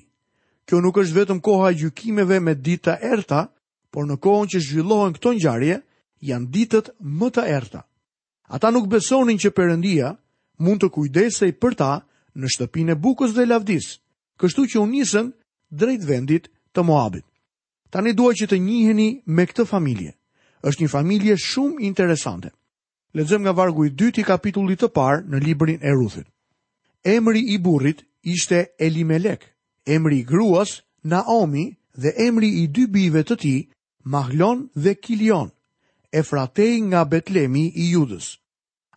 Kjo 0.69 0.79
nuk 0.81 0.99
është 1.03 1.17
vetëm 1.19 1.39
koha 1.43 1.71
gjykimeve 1.75 2.37
me 2.39 2.53
dita 2.55 2.97
erta, 3.01 3.47
por 3.93 4.07
në 4.07 4.15
kohën 4.23 4.49
që 4.55 4.63
zhvillohen 4.67 5.15
këto 5.17 5.33
njarje, 5.39 5.79
janë 6.23 6.51
ditët 6.53 6.93
më 7.03 7.27
të 7.35 7.43
erta. 7.59 7.81
Ata 8.53 8.71
nuk 8.71 8.87
besonin 8.91 9.39
që 9.39 9.51
përëndia 9.57 10.13
mund 10.63 10.81
të 10.83 10.89
kujdesej 10.95 11.55
për 11.61 11.75
ta 11.75 11.91
në 12.37 12.47
shtëpin 12.49 12.93
e 12.93 12.99
bukës 12.99 13.33
dhe 13.35 13.47
lavdis, 13.49 13.87
kështu 14.39 14.67
që 14.73 14.79
unisën 14.85 15.23
nisën 15.23 15.31
drejt 15.79 16.03
vendit 16.07 16.47
të 16.75 16.83
Moabit. 16.85 17.25
Ta 17.89 18.01
ne 18.01 18.13
duaj 18.13 18.33
që 18.41 18.47
të 18.51 18.59
njiheni 18.67 19.09
me 19.27 19.45
këtë 19.49 19.65
familje. 19.73 20.13
është 20.67 20.81
një 20.81 20.89
familje 20.89 21.33
shumë 21.37 21.81
interesante. 21.83 22.49
Ledzëm 23.17 23.41
nga 23.43 23.51
vargu 23.51 23.85
i 23.85 23.89
dyti 23.99 24.23
kapitullit 24.23 24.79
të 24.81 24.87
parë 24.97 25.25
në 25.29 25.39
librin 25.43 25.79
e 25.83 25.91
Ruthit. 25.91 26.27
Emri 27.03 27.41
i 27.53 27.57
burrit 27.59 27.99
ishte 28.33 28.59
Elimelek, 28.79 29.41
emri 29.95 30.17
i 30.19 30.23
gruas 30.23 30.69
Naomi 31.13 31.65
dhe 32.01 32.09
emri 32.27 32.49
i 32.63 32.67
dy 32.75 32.85
bive 32.95 33.23
të 33.23 33.35
ti 33.41 33.55
Mahlon 34.13 34.59
dhe 34.83 34.93
Kilion, 35.03 35.49
e 36.11 36.19
fratej 36.29 36.75
nga 36.89 37.01
Betlemi 37.11 37.65
i 37.75 37.85
judës. 37.95 38.27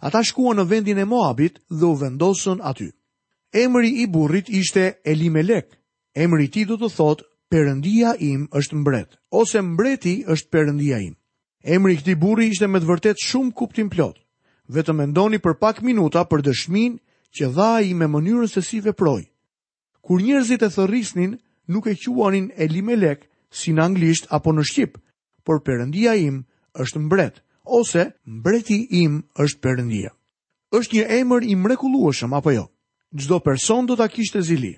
Ata 0.06 0.22
shkuan 0.28 0.56
në 0.58 0.66
vendin 0.70 0.98
e 0.98 1.04
Moabit 1.12 1.54
dhe 1.78 1.84
u 1.92 1.96
vendosën 2.02 2.58
aty. 2.70 2.88
Emri 3.64 3.90
i 4.02 4.06
burrit 4.14 4.48
ishte 4.60 4.84
Elimelek, 5.12 5.66
emri 6.16 6.44
i 6.44 6.48
ti 6.50 6.64
do 6.64 6.76
të 6.80 6.88
thotë 6.96 7.26
Perëndia 7.52 8.14
im 8.18 8.48
është 8.58 8.76
mbret, 8.80 9.12
ose 9.30 9.60
mbreti 9.62 10.24
është 10.26 10.50
perëndia 10.50 10.96
im. 10.98 11.12
Emri 11.62 11.92
i 11.94 11.96
këtij 12.00 12.16
burri 12.18 12.48
ishte 12.50 12.66
me 12.66 12.80
të 12.82 12.88
vërtetë 12.88 13.22
shumë 13.22 13.52
kuptim 13.54 13.90
plot. 13.92 14.16
Vetëm 14.74 14.96
mendoni 14.98 15.38
për 15.38 15.54
pak 15.62 15.78
minuta 15.86 16.24
për 16.26 16.42
dëshminë 16.48 16.98
që 17.38 17.50
dha 17.54 17.68
ai 17.84 17.92
me 17.94 18.08
mënyrën 18.10 18.50
se 18.50 18.64
si 18.66 18.80
veproi. 18.82 19.28
Kur 20.02 20.22
njerëzit 20.24 20.64
e 20.66 20.70
thërrisnin, 20.74 21.36
nuk 21.70 21.86
e 21.86 21.94
quanin 21.94 22.50
Elimelek 22.58 23.28
si 23.50 23.70
në 23.72 23.80
anglisht 23.84 24.26
apo 24.30 24.50
në 24.52 24.64
shqip, 24.66 24.98
por 25.46 25.62
Perëndia 25.62 26.16
im 26.18 26.42
është 26.74 26.98
mbret, 27.04 27.44
ose 27.62 28.02
mbreti 28.26 28.78
im 29.04 29.22
është 29.38 29.62
perëndia. 29.62 30.10
Është 30.74 30.96
një 30.96 31.04
emër 31.20 31.46
i 31.46 31.54
mrekullueshëm 31.54 32.34
apo 32.34 32.50
jo? 32.58 32.66
Çdo 33.14 33.38
person 33.40 33.86
do 33.86 33.94
ta 33.96 34.08
kishte 34.10 34.42
zili. 34.42 34.74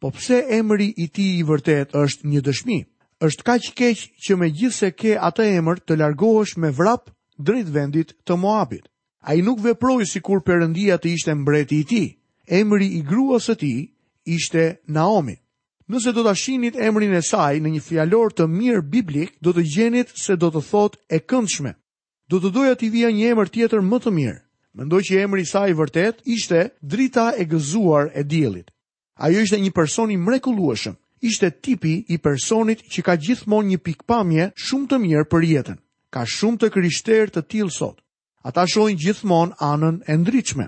Po 0.00 0.10
pse 0.10 0.44
emri 0.50 0.92
i 0.96 1.06
ti 1.14 1.26
i 1.38 1.42
vërtet 1.46 1.94
është 2.04 2.30
një 2.32 2.40
dëshmi? 2.48 2.78
është 3.26 3.44
ka 3.46 3.54
që 3.64 3.70
keq 3.78 3.98
që 4.26 4.34
me 4.36 4.46
gjithë 4.52 4.76
se 4.78 4.88
ke 5.00 5.12
atë 5.28 5.44
emër 5.58 5.78
të 5.88 5.96
largohësh 6.00 6.56
me 6.62 6.68
vrap 6.80 7.12
drejt 7.38 7.68
vendit 7.76 8.10
të 8.26 8.36
Moabit. 8.44 8.88
A 9.24 9.38
i 9.38 9.40
nuk 9.46 9.62
veproj 9.64 10.04
si 10.10 10.20
kur 10.20 10.42
përëndia 10.44 10.98
të 11.00 11.12
ishte 11.16 11.34
mbreti 11.34 11.78
i 11.80 11.86
ti. 11.92 12.02
Emri 12.60 12.88
i 12.98 13.00
gruas 13.02 13.48
e 13.48 13.54
ti 13.62 13.72
ishte 14.34 14.64
Naomi. 14.92 15.36
Nëse 15.88 16.12
do 16.16 16.24
të 16.24 16.32
ashinit 16.36 16.76
emrin 16.80 17.14
e 17.16 17.22
saj 17.30 17.60
në 17.64 17.72
një 17.76 17.82
fjallor 17.86 18.32
të 18.34 18.46
mirë 18.58 18.82
biblik, 18.96 19.30
do 19.44 19.52
të 19.54 19.64
gjenit 19.76 20.12
se 20.24 20.36
do 20.36 20.50
të 20.52 20.60
thot 20.68 20.98
e 21.08 21.18
këndshme. 21.30 21.72
Do 22.28 22.40
të 22.42 22.52
doja 22.56 22.74
t'i 22.76 22.88
vija 22.92 23.12
një 23.14 23.32
emër 23.32 23.52
tjetër 23.54 23.80
më 23.88 24.02
të 24.04 24.12
mirë. 24.20 24.40
Mendoj 24.80 25.00
që 25.08 25.22
emri 25.24 25.44
i 25.48 25.48
saj 25.54 25.72
vërtet 25.80 26.22
ishte 26.36 26.66
drita 26.82 27.30
e 27.40 27.44
gëzuar 27.52 28.10
e 28.12 28.22
djelit. 28.24 28.73
Ajo 29.14 29.38
ishte 29.40 29.58
një 29.60 29.70
person 29.74 30.10
i 30.10 30.16
mrekullueshëm. 30.18 30.96
Ishte 31.24 31.50
tipi 31.62 32.04
i 32.12 32.18
personit 32.18 32.80
që 32.92 33.02
ka 33.06 33.14
gjithmonë 33.16 33.68
një 33.70 33.76
pikpamje 33.86 34.48
shumë 34.60 34.88
të 34.90 34.98
mirë 35.04 35.28
për 35.30 35.44
jetën. 35.50 35.76
Ka 36.12 36.24
shumë 36.26 36.58
të 36.60 36.70
krishterë 36.74 37.30
të 37.34 37.44
tillë 37.52 37.72
sot. 37.76 38.00
Ata 38.44 38.66
shohin 38.68 38.98
gjithmonë 39.00 39.56
anën 39.62 40.02
e 40.10 40.16
ndritshme. 40.18 40.66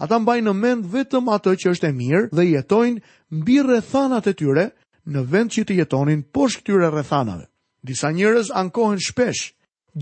Ata 0.00 0.18
mbajnë 0.22 0.48
në 0.48 0.54
mend 0.60 0.86
vetëm 0.94 1.28
atë 1.34 1.56
që 1.62 1.72
është 1.74 1.88
e 1.90 1.96
mirë 1.98 2.28
dhe 2.32 2.46
jetojnë 2.46 3.02
mbi 3.40 3.58
rrethanat 3.66 4.28
e 4.30 4.34
tyre 4.38 4.64
në 5.10 5.24
vend 5.34 5.52
që 5.52 5.66
të 5.68 5.76
jetonin 5.82 6.22
poshtë 6.34 6.62
këtyre 6.62 6.92
rrethanave. 6.94 7.44
Disa 7.84 8.08
njerëz 8.12 8.54
ankohen 8.62 9.02
shpesh, 9.02 9.50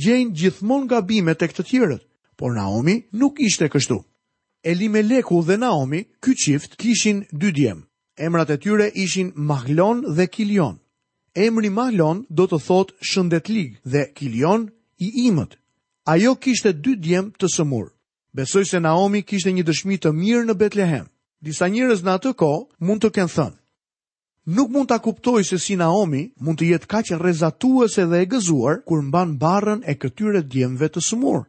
gjejnë 0.04 0.30
gjithmonë 0.37 0.87
gabime 0.92 1.35
tek 1.40 1.57
të 1.57 1.66
tjerët, 1.73 2.07
por 2.38 2.54
Naomi 2.54 3.00
nuk 3.12 3.42
ishte 3.49 3.66
kështu. 3.68 3.99
Elimeleku 4.68 5.42
dhe 5.48 5.56
Naomi, 5.60 6.04
ky 6.22 6.34
çift 6.37 6.76
kishin 6.76 7.26
dy 7.40 7.54
djem. 7.54 7.84
Emrat 8.18 8.50
e 8.50 8.60
tyre 8.60 8.90
ishin 8.94 9.32
Mahlon 9.34 10.16
dhe 10.16 10.26
Kilion. 10.26 10.78
Emri 11.34 11.70
Mahlon 11.70 12.26
do 12.40 12.44
të 12.50 12.58
thotë 12.66 12.96
shëndetlig 13.10 13.70
dhe 13.92 14.02
Kilion 14.18 14.66
i 14.98 15.08
imët. 15.28 15.56
Ajo 16.14 16.34
kishte 16.44 16.72
dy 16.84 16.94
djem 17.00 17.30
të 17.38 17.48
sëmur. 17.56 17.87
Besoj 18.37 18.66
se 18.68 18.80
Naomi 18.84 19.22
kishte 19.25 19.52
një 19.56 19.64
dëshmi 19.70 19.96
të 20.02 20.12
mirë 20.20 20.44
në 20.50 20.54
Betlehem. 20.60 21.08
Disa 21.40 21.66
njerëz 21.72 22.04
në 22.04 22.12
atë 22.18 22.34
kohë 22.37 22.68
mund 22.84 23.04
të 23.06 23.12
kenë 23.16 23.34
thënë 23.38 23.60
Nuk 24.56 24.68
mund 24.75 24.88
ta 24.92 25.00
kuptoj 25.04 25.44
se 25.48 25.56
si 25.64 25.76
Naomi 25.80 26.26
mund 26.44 26.60
të 26.60 26.68
jetë 26.75 26.90
kaq 26.92 27.14
rrezatuese 27.22 28.04
dhe 28.10 28.20
e 28.26 28.30
gëzuar 28.37 28.82
kur 28.87 29.00
mban 29.08 29.32
barrën 29.42 29.80
e 29.90 29.96
këtyre 29.96 30.42
djemve 30.44 30.88
të 30.92 31.06
sëmur. 31.08 31.46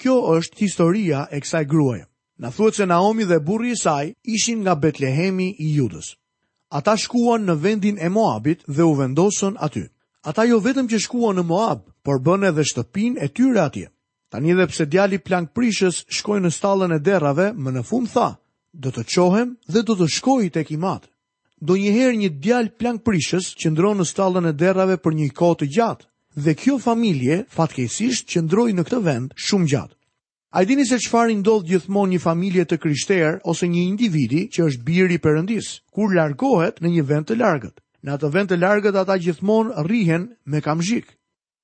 Kjo 0.00 0.16
është 0.40 0.64
historia 0.64 1.28
e 1.30 1.44
kësaj 1.44 1.66
gruaje. 1.68 2.07
Në 2.38 2.52
thuët 2.54 2.76
se 2.78 2.86
Naomi 2.86 3.24
dhe 3.26 3.40
burri 3.46 3.72
i 3.74 3.76
saj 3.78 4.12
ishin 4.34 4.60
nga 4.62 4.74
Betlehemi 4.78 5.48
i 5.64 5.68
judës. 5.76 6.12
Ata 6.78 6.94
shkuan 7.04 7.42
në 7.48 7.54
vendin 7.64 7.98
e 7.98 8.08
Moabit 8.14 8.60
dhe 8.68 8.84
u 8.86 8.92
vendosën 9.00 9.56
aty. 9.66 9.82
Ata 10.22 10.44
jo 10.46 10.60
vetëm 10.62 10.86
që 10.90 11.00
shkuan 11.06 11.38
në 11.40 11.44
Moab, 11.50 11.80
por 12.06 12.20
bën 12.22 12.46
edhe 12.52 12.64
shtëpin 12.70 13.18
e 13.24 13.28
tyre 13.34 13.62
atje. 13.66 13.88
Tani 14.30 14.54
dhe 14.54 14.68
pse 14.70 14.86
djali 14.86 15.18
plank 15.18 15.50
prishës 15.56 16.04
shkoj 16.18 16.38
në 16.44 16.50
stallën 16.58 16.94
e 16.94 17.00
derrave, 17.08 17.50
më 17.56 17.70
në 17.76 17.82
fund 17.90 18.10
tha, 18.12 18.28
do 18.72 18.92
të 18.92 19.02
qohem 19.14 19.56
dhe 19.72 19.82
do 19.88 19.96
të 19.96 20.08
shkoj 20.18 20.42
të 20.52 20.62
ekimat. 20.66 21.08
Do 21.60 21.74
njëherë 21.80 22.20
një 22.22 22.30
djali 22.44 22.70
plank 22.78 23.02
prishës 23.08 23.50
që 23.58 23.72
ndronë 23.74 24.04
në 24.04 24.08
stallën 24.12 24.46
e 24.50 24.54
derrave 24.62 24.98
për 25.02 25.18
një 25.18 25.30
kohë 25.40 25.58
të 25.60 25.70
gjatë, 25.76 26.06
dhe 26.44 26.54
kjo 26.60 26.78
familje 26.86 27.42
fatkesisht 27.56 28.28
që 28.30 28.44
ndroj 28.46 28.70
në 28.76 28.84
këtë 28.86 29.02
vend 29.08 29.32
shumë 29.46 29.70
gjatë. 29.74 29.97
A 30.50 30.62
i 30.62 30.66
dini 30.66 30.86
se 30.88 30.96
qëfar 30.96 31.28
i 31.28 31.34
ndodh 31.36 31.66
gjithmon 31.68 32.08
një 32.08 32.18
familje 32.24 32.62
të 32.68 32.76
kryshter 32.80 33.34
ose 33.52 33.66
një 33.68 33.82
individi 33.84 34.46
që 34.54 34.64
është 34.68 34.84
biri 34.86 35.18
i 35.18 35.20
përëndis, 35.26 35.66
kur 35.92 36.14
largohet 36.16 36.78
në 36.80 36.92
një 36.94 37.02
vend 37.10 37.28
të 37.28 37.36
largët. 37.36 37.82
Në 38.02 38.14
atë 38.14 38.30
vend 38.36 38.48
të 38.52 38.58
largët 38.62 38.96
ata 38.96 39.18
gjithmon 39.20 39.74
rrihen 39.84 40.24
me 40.48 40.62
kamzhik. 40.64 41.12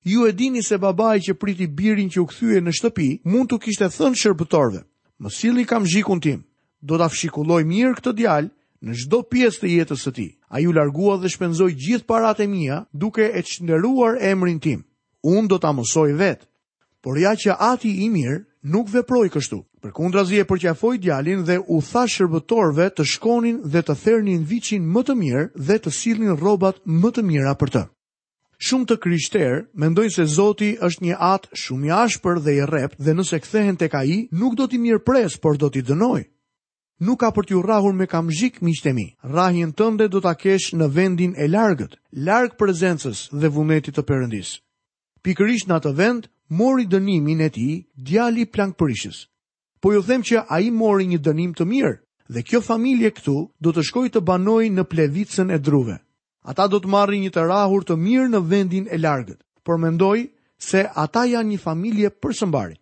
Ju 0.05 0.27
e 0.29 0.35
dini 0.37 0.61
se 0.61 0.77
babaj 0.77 1.15
që 1.27 1.33
priti 1.41 1.65
birin 1.79 2.11
që 2.13 2.21
u 2.21 2.27
këthyje 2.29 2.61
në 2.61 2.75
shtëpi, 2.79 3.07
mund 3.33 3.49
të 3.49 3.59
kishte 3.65 3.89
thënë 3.95 4.21
shërbëtorve. 4.21 4.83
Më 5.17 5.29
sili 5.39 5.65
kam 5.65 5.87
zhikun 5.89 6.21
tim, 6.21 6.43
do 6.85 7.01
të 7.01 7.09
fshikulloj 7.15 7.63
mirë 7.71 7.95
këtë 7.97 8.13
djalë 8.21 8.53
në 8.85 9.01
shdo 9.01 9.23
pjesë 9.33 9.61
të 9.63 9.73
jetës 9.73 10.05
të 10.05 10.11
ti. 10.19 10.27
A 10.53 10.61
ju 10.61 10.69
largua 10.77 11.17
dhe 11.23 11.29
shpenzoj 11.33 11.71
gjithë 11.81 12.05
parate 12.13 12.45
mija 12.53 12.83
duke 12.93 13.31
e 13.33 13.41
qënderuar 13.49 14.21
emrin 14.29 14.61
tim. 14.61 14.85
Unë 15.33 15.49
do 15.49 15.57
të 15.57 15.73
amësoj 15.73 16.11
vetë 16.21 16.45
por 17.05 17.19
ja 17.21 17.35
që 17.37 17.53
ati 17.61 17.91
i 18.01 18.07
mirë 18.09 18.39
nuk 18.73 18.87
veproj 18.89 19.27
kështu. 19.35 19.59
Për 19.85 19.91
kundra 19.93 20.23
zi 20.25 20.39
e 20.41 20.45
përqafoj 20.49 20.95
djalin 20.97 21.43
dhe 21.45 21.59
u 21.69 21.77
tha 21.85 22.07
shërbëtorve 22.09 22.87
të 22.97 23.05
shkonin 23.11 23.59
dhe 23.69 23.83
të 23.85 23.95
thernin 24.03 24.41
vichin 24.49 24.87
më 24.93 25.03
të 25.05 25.13
mirë 25.19 25.43
dhe 25.67 25.77
të 25.83 25.91
silin 25.93 26.33
robat 26.41 26.81
më 26.87 27.11
të 27.13 27.23
mira 27.29 27.53
për 27.59 27.73
të. 27.75 27.83
Shumë 28.65 28.87
të 28.89 28.97
krishterë 29.05 29.61
mendojnë 29.83 30.15
se 30.17 30.25
Zoti 30.33 30.71
është 30.87 31.05
një 31.05 31.19
atë 31.33 31.53
shumë 31.61 31.89
i 31.91 31.95
ashpër 32.01 32.41
dhe 32.41 32.55
i 32.57 32.65
rrept 32.71 32.97
dhe 33.03 33.13
nëse 33.13 33.41
kthehen 33.43 33.77
tek 33.77 33.93
ai 34.01 34.15
nuk 34.33 34.57
do 34.57 34.65
t'i 34.67 34.79
mirpres, 34.81 35.37
por 35.37 35.59
do 35.61 35.69
t'i 35.69 35.85
dënoj. 35.85 36.23
Nuk 37.05 37.19
ka 37.21 37.29
për 37.35 37.45
t'ju 37.51 37.61
rrahur 37.61 37.93
me 37.93 38.07
kamzhik 38.09 38.63
miqtë 38.65 38.93
mi. 38.97 39.05
Rrahjen 39.21 39.75
tënde 39.77 40.09
do 40.09 40.23
ta 40.25 40.33
kesh 40.33 40.71
në 40.73 40.87
vendin 40.95 41.35
e 41.37 41.45
largët, 41.51 41.99
larg 42.25 42.57
prezencës 42.57 43.27
dhe 43.29 43.49
vullnetit 43.53 43.93
të 43.93 44.01
Perëndis. 44.07 44.55
Pikërisht 45.21 45.67
në 45.69 45.77
atë 45.81 45.91
vend 45.99 46.31
mori 46.53 46.85
dënimin 46.91 47.39
e 47.41 47.49
tij 47.57 47.73
djali 48.07 48.45
plankpërishës. 48.53 49.17
Po 49.81 49.93
ju 49.93 50.01
them 50.05 50.21
që 50.29 50.37
ai 50.55 50.69
mori 50.81 51.05
një 51.09 51.19
dënim 51.25 51.51
të 51.57 51.63
mirë 51.71 51.93
dhe 52.33 52.41
kjo 52.47 52.59
familje 52.61 53.09
këtu 53.17 53.35
do 53.61 53.69
të 53.73 53.85
shkojë 53.89 54.11
të 54.13 54.21
banojë 54.27 54.69
në 54.73 54.83
plevicën 54.91 55.49
e 55.53 55.59
druve. 55.67 55.97
Ata 56.45 56.67
do 56.67 56.77
të 56.79 56.89
marrin 56.95 57.21
një 57.25 57.31
të 57.33 57.45
rahur 57.49 57.83
të 57.85 57.97
mirë 58.05 58.29
në 58.33 58.41
vendin 58.49 58.85
e 58.93 58.97
largët, 58.97 59.39
por 59.65 59.77
mendoj 59.81 60.19
se 60.69 60.85
ata 61.05 61.25
janë 61.29 61.49
një 61.55 61.61
familje 61.63 62.07
për 62.09 62.21
përsëmbarit. 62.29 62.79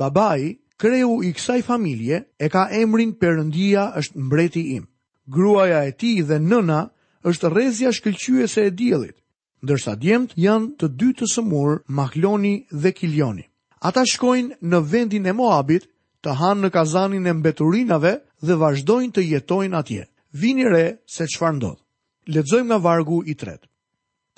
Babai, 0.00 0.42
kreu 0.80 1.20
i 1.24 1.32
kësaj 1.36 1.62
familje, 1.64 2.22
e 2.38 2.46
ka 2.52 2.68
emrin 2.80 3.12
Perëndia 3.20 3.88
është 4.00 4.20
mbreti 4.26 4.62
im. 4.76 4.84
Gruaja 5.26 5.80
e 5.88 5.92
tij 6.00 6.20
dhe 6.28 6.38
nëna 6.38 6.80
është 7.28 7.48
rrezja 7.52 7.90
shkëlqyese 7.92 8.60
e 8.68 8.70
diellit 8.78 9.16
ndërsa 9.66 9.94
djemët 10.00 10.36
janë 10.38 10.68
të 10.78 10.86
dy 10.98 11.08
të 11.18 11.26
sëmur 11.34 11.80
Mahloni 11.98 12.54
dhe 12.82 12.92
Kiljoni. 12.94 13.44
Ata 13.88 14.04
shkojnë 14.10 14.58
në 14.70 14.80
vendin 14.90 15.26
e 15.26 15.32
Moabit, 15.38 15.86
të 16.22 16.34
hanë 16.40 16.62
në 16.64 16.70
kazanin 16.74 17.26
e 17.26 17.32
mbeturinave 17.38 18.12
dhe 18.42 18.56
vazhdojnë 18.62 19.12
të 19.14 19.22
jetojnë 19.32 19.78
atje. 19.78 20.04
Vini 20.40 20.64
re 20.70 20.84
se 21.14 21.26
çfarë 21.32 21.56
ndodh. 21.58 21.80
Lexojmë 22.34 22.68
nga 22.68 22.78
vargu 22.84 23.22
i 23.30 23.34
tretë. 23.34 23.66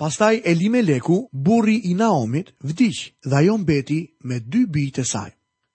Pastaj 0.01 0.41
Elimeleku, 0.51 1.27
burri 1.31 1.77
i 1.91 1.93
Naomit, 1.93 2.53
vdiq 2.65 2.97
dhe 3.29 3.35
ajo 3.41 3.55
mbeti 3.61 3.99
me 4.25 4.37
dy 4.39 4.61
bijtë 4.73 5.01
e 5.01 5.05
saj. 5.05 5.31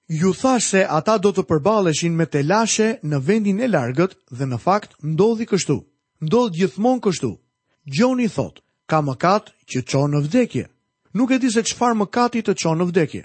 Ju 0.08 0.32
thashë 0.40 0.68
se 0.70 0.80
ata 0.98 1.18
do 1.18 1.30
të 1.34 1.42
përballeshin 1.50 2.14
me 2.18 2.26
telashe 2.26 2.98
në 3.02 3.18
vendin 3.26 3.60
e 3.62 3.68
largët 3.68 4.18
dhe 4.38 4.44
në 4.46 4.58
fakt 4.66 4.96
ndodhi 5.02 5.46
kështu. 5.50 5.78
Ndodh 6.26 6.54
gjithmonë 6.58 7.02
kështu. 7.04 7.30
Gjoni 7.94 8.26
thotë, 8.34 8.62
ka 8.90 9.00
mëkat 9.04 9.50
që 9.70 9.82
çon 9.90 10.10
në 10.14 10.20
vdekje. 10.26 10.66
Nuk 11.16 11.30
e 11.32 11.38
di 11.42 11.50
se 11.50 11.62
çfarë 11.64 11.96
mëkati 12.04 12.42
të 12.46 12.54
çon 12.60 12.78
në 12.80 12.86
vdekje. 12.90 13.22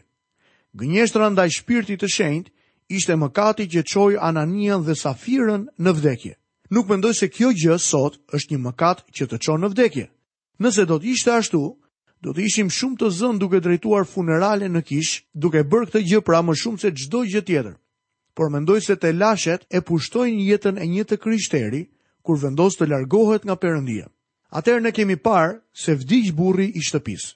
Gënjeshtra 0.79 1.27
ndaj 1.33 1.49
shpirtit 1.57 1.99
të 2.01 2.07
shenjtë 2.15 2.51
ishte 2.97 3.15
mëkati 3.19 3.65
që 3.73 3.81
çoi 3.91 4.15
Ananian 4.29 4.81
dhe 4.85 4.95
Safirën 5.03 5.65
në 5.83 5.91
vdekje. 5.97 6.33
Nuk 6.71 6.87
mendoj 6.89 7.13
se 7.19 7.27
kjo 7.29 7.49
gjë 7.59 7.75
sot 7.83 8.13
është 8.37 8.51
një 8.55 8.59
mëkat 8.67 9.03
që 9.17 9.23
të 9.29 9.37
çon 9.43 9.59
në 9.63 9.69
vdekje. 9.73 10.05
Nëse 10.63 10.83
do 10.87 10.97
të 11.01 11.07
ishte 11.13 11.31
ashtu, 11.35 11.61
do 12.23 12.29
të 12.33 12.41
ishim 12.47 12.69
shumë 12.71 12.97
të 13.01 13.11
zënë 13.19 13.41
duke 13.43 13.59
drejtuar 13.59 14.05
funerale 14.07 14.69
në 14.71 14.81
kish, 14.87 15.11
duke 15.35 15.63
bërë 15.67 15.89
këtë 15.91 16.01
gjë 16.09 16.21
pra 16.27 16.39
më 16.45 16.55
shumë 16.61 16.81
se 16.83 16.89
çdo 16.99 17.23
gjë 17.27 17.41
tjetër. 17.47 17.75
Por 18.35 18.47
mendoj 18.53 18.79
se 18.87 18.95
të 18.95 19.11
lashet 19.19 19.67
e 19.69 19.79
pushtojnë 19.81 20.45
jetën 20.47 20.79
e 20.79 20.85
një 20.87 21.03
të 21.09 21.19
krishteri 21.25 21.83
kur 22.23 22.39
vendos 22.39 22.79
të 22.79 22.87
largohet 22.87 23.43
nga 23.45 23.55
Perëndia. 23.59 24.07
Atëherë 24.59 24.83
ne 24.83 24.91
kemi 24.91 25.15
parë 25.25 25.51
se 25.81 25.93
vdiq 25.95 26.31
burri 26.35 26.65
i 26.75 26.81
shtëpisë. 26.83 27.29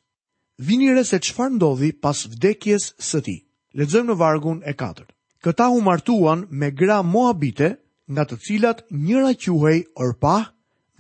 Vini 0.68 0.90
re 0.96 1.04
se 1.08 1.20
çfarë 1.26 1.56
ndodhi 1.56 1.90
pas 2.04 2.20
vdekjes 2.32 2.90
së 3.10 3.22
tij. 3.26 3.40
Lexojmë 3.80 4.10
në 4.12 4.18
vargun 4.22 4.60
e 4.68 4.74
4. 4.82 5.06
Këta 5.44 5.70
u 5.72 5.80
martuan 5.84 6.46
me 6.60 6.70
gra 6.80 7.00
Moabite, 7.14 7.70
nga 8.14 8.24
të 8.28 8.38
cilat 8.46 8.84
njëra 8.92 9.32
quhej 9.44 9.80
Orpa 10.04 10.38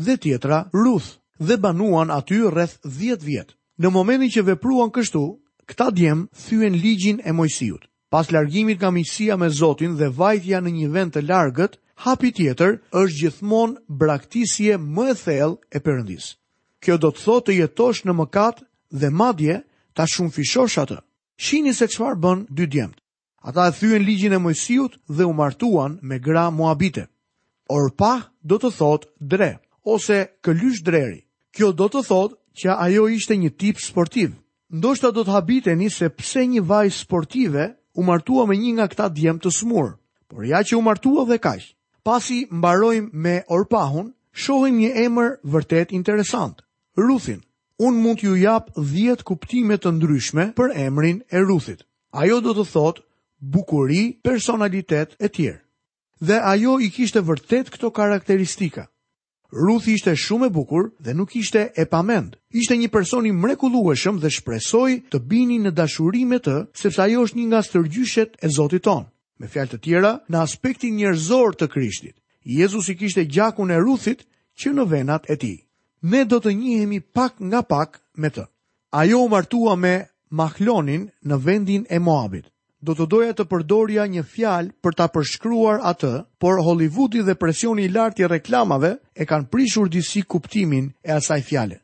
dhe 0.06 0.16
tjetra 0.22 0.60
Ruth, 0.82 1.10
dhe 1.48 1.56
banuan 1.64 2.10
aty 2.20 2.40
rreth 2.54 2.80
10 2.96 3.20
vjet. 3.28 3.50
Në 3.82 3.88
momentin 3.92 4.32
që 4.32 4.44
vepruan 4.48 4.92
kështu, 4.96 5.22
këta 5.68 5.90
djem 5.92 6.28
thyen 6.48 6.76
ligjin 6.84 7.20
e 7.28 7.32
Mojsiut. 7.36 7.90
Pas 8.12 8.32
largimit 8.32 8.80
nga 8.80 8.92
miqësia 8.96 9.36
me 9.38 9.50
Zotin 9.60 9.98
dhe 10.00 10.08
vajtja 10.20 10.64
në 10.64 10.72
një 10.80 10.88
vend 10.96 11.12
të 11.16 11.26
largët, 11.28 11.76
hapi 12.04 12.32
tjetër 12.36 12.78
është 13.02 13.18
gjithmon 13.22 13.76
braktisje 13.88 14.78
më 14.78 15.06
e 15.14 15.16
thell 15.24 15.54
e 15.76 15.80
përëndis. 15.86 16.26
Kjo 16.84 16.98
do 17.02 17.10
të 17.16 17.24
thotë 17.24 17.46
të 17.52 17.58
jetosh 17.62 18.04
në 18.06 18.16
mëkat 18.20 18.64
dhe 19.02 19.10
madje 19.10 19.62
ta 19.96 20.06
shumë 20.12 20.32
fishosh 20.36 20.78
atë. 20.84 21.00
Shini 21.46 21.74
se 21.74 21.88
qëfar 21.92 22.18
bën 22.22 22.46
dy 22.52 22.68
djemët. 22.68 23.00
Ata 23.46 23.68
e 23.70 23.74
thyen 23.78 24.04
ligjin 24.06 24.34
e 24.36 24.40
mojësijut 24.44 24.94
dhe 25.10 25.26
u 25.30 25.34
martuan 25.34 26.00
me 26.02 26.20
gra 26.20 26.50
muabite. 26.52 27.08
Orpa 27.70 28.32
do 28.44 28.58
të 28.60 28.70
thotë 28.78 29.10
dre, 29.20 29.52
ose 29.84 30.18
këllysh 30.44 30.82
dreri. 30.86 31.22
Kjo 31.56 31.72
do 31.74 31.88
të 31.90 32.02
thotë 32.10 32.36
që 32.62 32.78
ajo 32.86 33.08
ishte 33.10 33.38
një 33.38 33.52
tip 33.60 33.80
sportiv. 33.80 34.34
Ndoshta 34.72 35.12
do 35.14 35.24
të 35.24 35.32
habiteni 35.36 35.90
se 35.94 36.10
pse 36.10 36.44
një 36.50 36.62
vaj 36.66 36.88
sportive 36.90 37.70
u 37.96 38.04
martua 38.04 38.46
me 38.50 38.58
një 38.58 38.72
nga 38.76 38.88
këta 38.92 39.08
djemë 39.16 39.44
të 39.44 39.54
smurë. 39.60 39.94
Por 40.28 40.44
ja 40.46 40.60
që 40.66 40.76
u 40.76 40.82
martua 40.84 41.26
dhe 41.30 41.38
kaqë 41.38 41.75
pasi 42.06 42.46
mbarojmë 42.52 43.10
me 43.26 43.36
orpahun, 43.56 44.14
shohim 44.46 44.78
një 44.78 44.92
emër 45.06 45.34
vërtet 45.56 45.92
interesant, 45.98 46.62
Ruthin. 46.98 47.42
Unë 47.82 48.00
mund 48.04 48.20
t'ju 48.22 48.36
jap 48.40 48.70
10 48.80 49.26
kuptime 49.28 49.76
të 49.82 49.92
ndryshme 49.98 50.46
për 50.56 50.76
emrin 50.86 51.18
e 51.36 51.42
Ruthit. 51.44 51.82
Ajo 52.16 52.38
do 52.46 52.54
të 52.56 52.64
thotë 52.72 53.04
bukuri, 53.56 54.04
personalitet 54.24 55.18
e 55.20 55.28
tjerë. 55.28 55.60
Dhe 56.24 56.38
ajo 56.54 56.78
i 56.80 56.88
kishte 56.96 57.20
vërtet 57.28 57.74
këto 57.74 57.90
karakteristika. 57.92 58.86
Ruth 59.52 59.88
ishte 59.92 60.14
shumë 60.18 60.48
e 60.48 60.50
bukur 60.56 60.88
dhe 61.04 61.14
nuk 61.16 61.36
ishte 61.36 61.66
e 61.76 61.84
pamend. 61.92 62.38
Ishte 62.56 62.78
një 62.80 62.88
person 62.96 63.28
i 63.28 63.34
mrekullueshëm 63.36 64.22
dhe 64.24 64.32
shpresoi 64.38 65.02
të 65.12 65.20
bini 65.28 65.60
në 65.64 65.76
dashuri 65.78 66.24
me 66.32 66.40
të, 66.40 66.56
sepse 66.80 67.02
ajo 67.06 67.26
është 67.28 67.40
një 67.42 67.48
nga 67.50 67.62
stërgjyshet 67.68 68.40
e 68.44 68.50
Zotit 68.56 68.88
tonë. 68.88 69.08
Me 69.42 69.50
fjalë 69.52 69.74
të 69.74 69.80
tjera, 69.84 70.12
në 70.32 70.38
aspektin 70.46 70.96
njerëzor 70.96 71.56
të 71.60 71.68
Krishtit, 71.74 72.16
Jezusi 72.46 72.96
kishte 72.96 73.26
gjakun 73.26 73.72
e 73.74 73.80
Ruthit 73.84 74.22
që 74.62 74.72
në 74.78 74.86
venat 74.92 75.28
e 75.30 75.36
tij. 75.36 75.58
Ne 76.10 76.24
do 76.30 76.38
të 76.40 76.54
njihemi 76.58 77.02
pak 77.02 77.40
nga 77.42 77.62
pak 77.62 78.00
me 78.16 78.30
të. 78.30 78.46
Ajo 78.96 79.20
u 79.26 79.30
martua 79.30 79.76
me 79.76 79.96
Mahlonin 80.30 81.10
në 81.28 81.40
vendin 81.46 81.84
e 81.90 82.00
Moabit. 82.00 82.46
Do 82.86 82.94
të 82.94 83.08
doja 83.10 83.34
të 83.34 83.46
përdorja 83.50 84.06
një 84.14 84.24
fjalë 84.30 84.72
për 84.84 84.96
ta 84.96 85.08
përshkruar 85.10 85.82
atë, 85.92 86.12
por 86.40 86.62
Hollywoodi 86.62 87.24
dhe 87.26 87.36
presioni 87.42 87.88
i 87.88 87.90
lartë 87.92 88.24
i 88.24 88.28
reklamave 88.30 88.94
e 89.16 89.26
kanë 89.26 89.50
prishur 89.50 89.90
disi 89.90 90.22
kuptimin 90.22 90.92
e 91.04 91.12
asaj 91.18 91.42
fjale. 91.50 91.82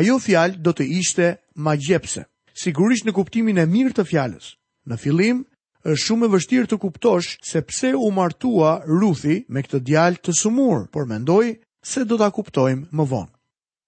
Ajo 0.00 0.18
fjalë 0.24 0.62
do 0.64 0.72
të 0.72 0.86
ishte 1.00 1.28
magjepse, 1.54 2.24
sigurisht 2.62 3.04
në 3.06 3.12
kuptimin 3.18 3.58
e 3.60 3.66
mirë 3.68 3.98
të 4.00 4.06
fjalës. 4.10 4.54
Në 4.88 4.96
fillim, 4.96 5.44
është 5.88 6.02
shumë 6.04 6.26
e 6.28 6.32
vështirë 6.34 6.66
të 6.70 6.76
kuptosh 6.82 7.26
se 7.50 7.60
pse 7.68 7.90
u 7.96 8.08
martua 8.12 8.72
Ruthi 8.86 9.36
me 9.56 9.62
këtë 9.64 9.78
djalë 9.88 10.18
të 10.24 10.34
sumur, 10.40 10.82
por 10.92 11.06
mendoj 11.08 11.44
se 11.92 12.02
do 12.10 12.18
ta 12.20 12.28
kuptojmë 12.38 12.90
më 12.98 13.06
vonë. 13.12 13.30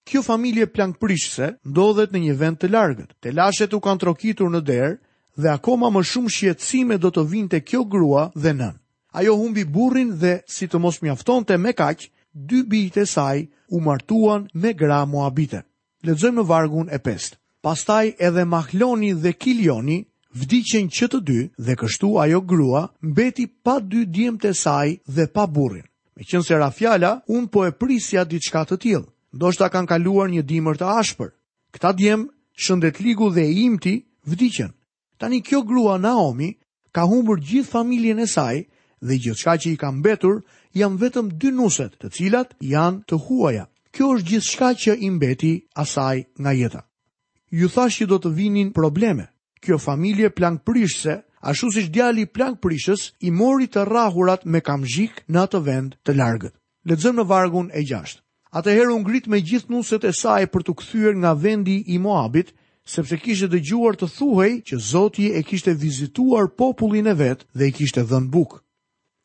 Kjo 0.09 0.23
familje 0.25 0.67
plankprishse 0.73 1.51
ndodhet 1.69 2.15
në 2.15 2.23
një 2.25 2.37
vend 2.41 2.61
të 2.63 2.71
largët. 2.73 3.11
Telashet 3.27 3.77
u 3.77 3.83
kanë 3.85 4.01
trokitur 4.05 4.49
në 4.51 4.61
derë 4.71 4.97
dhe 5.43 5.51
akoma 5.53 5.91
më 5.93 6.03
shumë 6.11 6.33
shqetësime 6.37 6.97
do 7.05 7.11
të 7.13 7.27
vinte 7.35 7.61
kjo 7.69 7.83
grua 7.93 8.25
dhe 8.43 8.55
nën. 8.61 8.75
Ajo 9.21 9.37
humbi 9.41 9.67
burrin 9.75 10.15
dhe 10.23 10.35
si 10.57 10.71
të 10.73 10.81
mos 10.81 11.03
mjaftonte 11.05 11.59
me 11.61 11.75
kaq, 11.83 12.09
dy 12.49 12.63
bijtë 12.71 13.03
e 13.05 13.11
saj 13.17 13.39
u 13.77 13.81
martuan 13.87 14.49
me 14.55 14.73
gra 14.81 15.05
Moabite. 15.13 15.67
Lexojmë 16.07 16.41
në 16.41 16.47
vargun 16.49 16.89
e 16.89 16.99
5. 17.05 17.37
Pastaj 17.65 18.15
edhe 18.29 18.47
Mahloni 18.49 19.13
dhe 19.21 19.37
Kilioni, 19.37 20.01
vdiqen 20.39 20.87
që 20.95 21.07
të 21.11 21.19
dy 21.27 21.39
dhe 21.67 21.75
kështu 21.81 22.11
ajo 22.23 22.41
grua 22.41 22.83
mbeti 23.03 23.47
pa 23.65 23.79
dy 23.83 24.05
djem 24.15 24.37
të 24.39 24.53
saj 24.55 24.89
dhe 25.15 25.27
pa 25.35 25.47
burin. 25.47 25.85
Me 26.17 26.23
qënë 26.25 26.47
se 26.47 26.57
Rafjala, 26.59 27.21
unë 27.29 27.49
po 27.51 27.65
e 27.67 27.73
prisja 27.81 28.25
diçka 28.29 28.65
të 28.69 28.77
tjilë, 28.83 29.07
ndoshta 29.37 29.69
kanë 29.73 29.89
kaluar 29.91 30.31
një 30.31 30.43
dimër 30.51 30.79
të 30.79 30.87
ashpër. 31.01 31.31
Këta 31.75 31.91
djem, 31.97 32.29
shëndet 32.63 33.01
ligu 33.01 33.31
dhe 33.35 33.45
imti, 33.67 33.95
vdiqen. 34.31 34.73
Tani 35.19 35.41
kjo 35.47 35.63
grua 35.67 35.99
Naomi 35.99 36.51
ka 36.93 37.05
humbur 37.11 37.39
gjithë 37.41 37.71
familjen 37.71 38.19
e 38.23 38.27
saj 38.27 38.57
dhe 39.07 39.15
gjithçka 39.23 39.55
që 39.63 39.69
i 39.75 39.81
ka 39.81 39.89
mbetur 39.93 40.41
janë 40.79 40.99
vetëm 41.03 41.27
dy 41.41 41.51
nuset, 41.53 41.93
të 42.01 42.09
cilat 42.17 42.55
janë 42.61 43.03
të 43.09 43.19
huaja. 43.27 43.67
Kjo 43.95 44.07
është 44.15 44.29
gjithçka 44.29 44.69
që 44.83 44.93
i 45.03 45.09
mbeti 45.11 45.53
asaj 45.83 46.17
nga 46.41 46.53
jeta. 46.55 46.83
Ju 47.51 47.67
thash 47.69 47.97
që 47.99 48.07
do 48.07 48.19
të 48.23 48.31
vinin 48.39 48.69
probleme, 48.73 49.27
kjo 49.61 49.79
familje 49.79 50.31
plank 50.31 50.65
prishse, 50.65 51.21
ashtu 51.43 51.71
si 51.73 51.83
që 51.89 51.93
djali 51.95 52.27
plank 52.27 52.61
prishës 52.65 53.11
i 53.21 53.31
mori 53.31 53.69
të 53.69 53.85
rahurat 53.89 54.45
me 54.45 54.61
kamzhik 54.65 55.23
në 55.29 55.43
atë 55.49 55.61
vend 55.67 55.95
të 56.05 56.17
largët. 56.17 56.55
Ledzëm 56.89 57.21
në 57.21 57.25
vargun 57.29 57.69
e 57.77 57.83
gjashtë. 57.85 58.23
Atëherë 58.57 58.91
unë 58.95 59.05
ngrit 59.07 59.29
me 59.31 59.41
gjithë 59.47 59.71
nuset 59.71 60.05
e 60.09 60.13
saj 60.17 60.49
për 60.51 60.65
të 60.67 60.75
këthyër 60.81 61.19
nga 61.23 61.33
vendi 61.39 61.77
i 61.95 62.01
Moabit, 62.03 62.51
sepse 62.91 63.21
kishtë 63.23 63.47
dëgjuar 63.53 63.95
të 64.01 64.09
thuhej 64.17 64.53
që 64.67 64.79
Zoti 64.91 65.29
e 65.39 65.43
kishte 65.47 65.77
vizituar 65.79 66.49
popullin 66.59 67.07
e 67.07 67.15
vetë 67.21 67.47
dhe 67.55 67.69
i 67.71 67.75
kishte 67.77 68.03
dhën 68.11 68.27
bukë. 68.33 68.59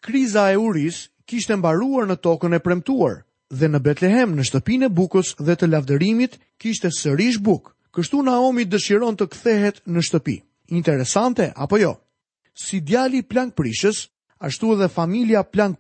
Kriza 0.06 0.50
e 0.54 0.60
uris 0.62 1.08
kishte 1.26 1.56
mbaruar 1.58 2.06
në 2.12 2.20
tokën 2.22 2.54
e 2.54 2.62
premtuar, 2.62 3.24
dhe 3.50 3.68
në 3.72 3.80
Betlehem 3.88 4.36
në 4.38 4.46
shtëpin 4.52 4.86
e 4.86 4.94
bukës 4.94 5.34
dhe 5.42 5.56
të 5.58 5.72
lavdërimit 5.74 6.38
kishte 6.62 6.94
sërish 6.94 7.42
bukë. 7.42 7.74
Kështu 7.96 8.18
Naomi 8.28 8.66
dëshiron 8.68 9.16
të 9.16 9.26
kthehet 9.32 9.78
në 9.88 10.02
shtëpi. 10.04 10.34
Interesante, 10.76 11.46
apo 11.56 11.78
jo? 11.80 11.94
Si 12.52 12.82
djali 12.84 13.22
plank 13.24 13.54
plankprishës, 13.56 14.02
ashtu 14.44 14.74
edhe 14.76 14.90
familja 14.92 15.44
plank 15.48 15.80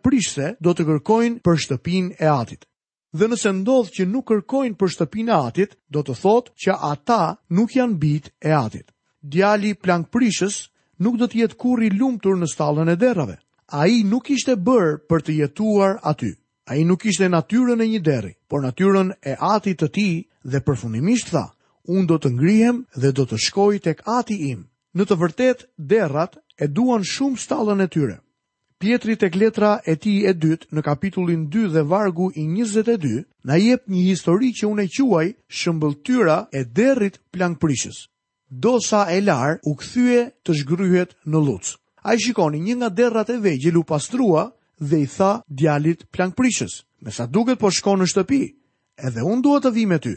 do 0.64 0.74
të 0.74 0.84
kërkojnë 0.90 1.40
për 1.44 1.58
shtëpin 1.64 2.14
e 2.20 2.26
atit. 2.26 2.64
Dhe 3.12 3.28
nëse 3.28 3.52
ndodh 3.52 3.90
që 3.96 4.06
nuk 4.08 4.28
kërkojnë 4.30 4.76
për 4.80 4.90
shtëpin 4.94 5.28
e 5.30 5.34
atit, 5.48 5.76
do 5.92 6.00
të 6.04 6.14
thotë 6.22 6.52
që 6.64 6.78
ata 6.94 7.36
nuk 7.50 7.76
janë 7.76 8.00
bit 8.00 8.32
e 8.40 8.52
atit. 8.52 8.96
Djali 9.22 9.74
plank 9.76 10.08
plankprishës 10.12 10.70
nuk 11.04 11.18
do 11.20 11.28
të 11.28 11.40
jetë 11.42 11.58
kur 11.60 11.84
i 11.84 11.90
lumtur 11.92 12.38
në 12.40 12.48
stallën 12.48 12.94
e 12.96 12.96
derave. 12.96 13.38
A 13.76 13.88
i 13.92 14.04
nuk 14.04 14.30
ishte 14.32 14.56
bërë 14.56 15.02
për 15.10 15.20
të 15.22 15.34
jetuar 15.42 16.00
aty. 16.04 16.32
A 16.72 16.80
i 16.80 16.88
nuk 16.88 17.04
ishte 17.12 17.28
natyren 17.28 17.82
e 17.84 17.90
një 17.92 18.02
deri, 18.08 18.32
por 18.48 18.64
natyren 18.64 19.12
e 19.20 19.36
atit 19.36 19.82
të 19.84 19.92
ti 19.96 20.08
dhe 20.44 20.64
përfundimisht 20.64 21.36
tha– 21.36 21.48
unë 21.94 22.08
do 22.10 22.18
të 22.22 22.32
ngrihem 22.36 22.78
dhe 23.00 23.12
do 23.18 23.26
të 23.30 23.38
shkoj 23.48 23.78
tek 23.88 24.02
ati 24.18 24.38
im. 24.52 24.66
Në 24.96 25.04
të 25.10 25.18
vërtet, 25.20 25.66
derrat 25.78 26.38
e 26.60 26.68
duan 26.72 27.04
shumë 27.04 27.40
stallën 27.42 27.84
e 27.84 27.90
tyre. 27.92 28.18
Pietri 28.80 29.16
tek 29.16 29.36
letra 29.40 29.80
e 29.88 29.96
ti 30.00 30.22
e 30.28 30.34
dytë 30.36 30.68
në 30.76 30.82
kapitullin 30.84 31.46
2 31.52 31.70
dhe 31.74 31.84
vargu 31.88 32.30
i 32.36 32.44
22, 32.48 33.24
na 33.48 33.56
jep 33.60 33.86
një 33.88 34.04
histori 34.10 34.52
që 34.56 34.68
unë 34.68 34.84
e 34.86 34.90
quaj 34.98 35.28
shëmbëltyra 35.60 36.38
e 36.52 36.62
derrit 36.66 37.20
plankprishës. 37.32 38.08
Dosa 38.50 39.08
e 39.16 39.22
larë 39.22 39.62
u 39.68 39.76
këthyje 39.80 40.24
të 40.44 40.52
shgryhet 40.60 41.16
në 41.26 41.40
lutës. 41.48 41.78
A 42.06 42.14
i 42.14 42.20
shikoni 42.22 42.60
një 42.68 42.76
nga 42.78 42.90
derrat 42.90 43.30
e 43.34 43.40
vejgjel 43.42 43.80
u 43.82 43.84
pastrua 43.84 44.52
dhe 44.80 44.98
i 45.02 45.08
tha 45.08 45.42
djalit 45.48 46.04
plankprishës. 46.12 46.84
Me 47.02 47.12
sa 47.12 47.26
duket 47.28 47.60
po 47.60 47.72
shko 47.72 47.96
në 48.00 48.08
shtëpi, 48.12 48.42
edhe 49.08 49.24
unë 49.24 49.42
duhet 49.44 49.64
të 49.66 49.72
vi 49.76 49.86
me 49.90 49.98
ty. 50.00 50.16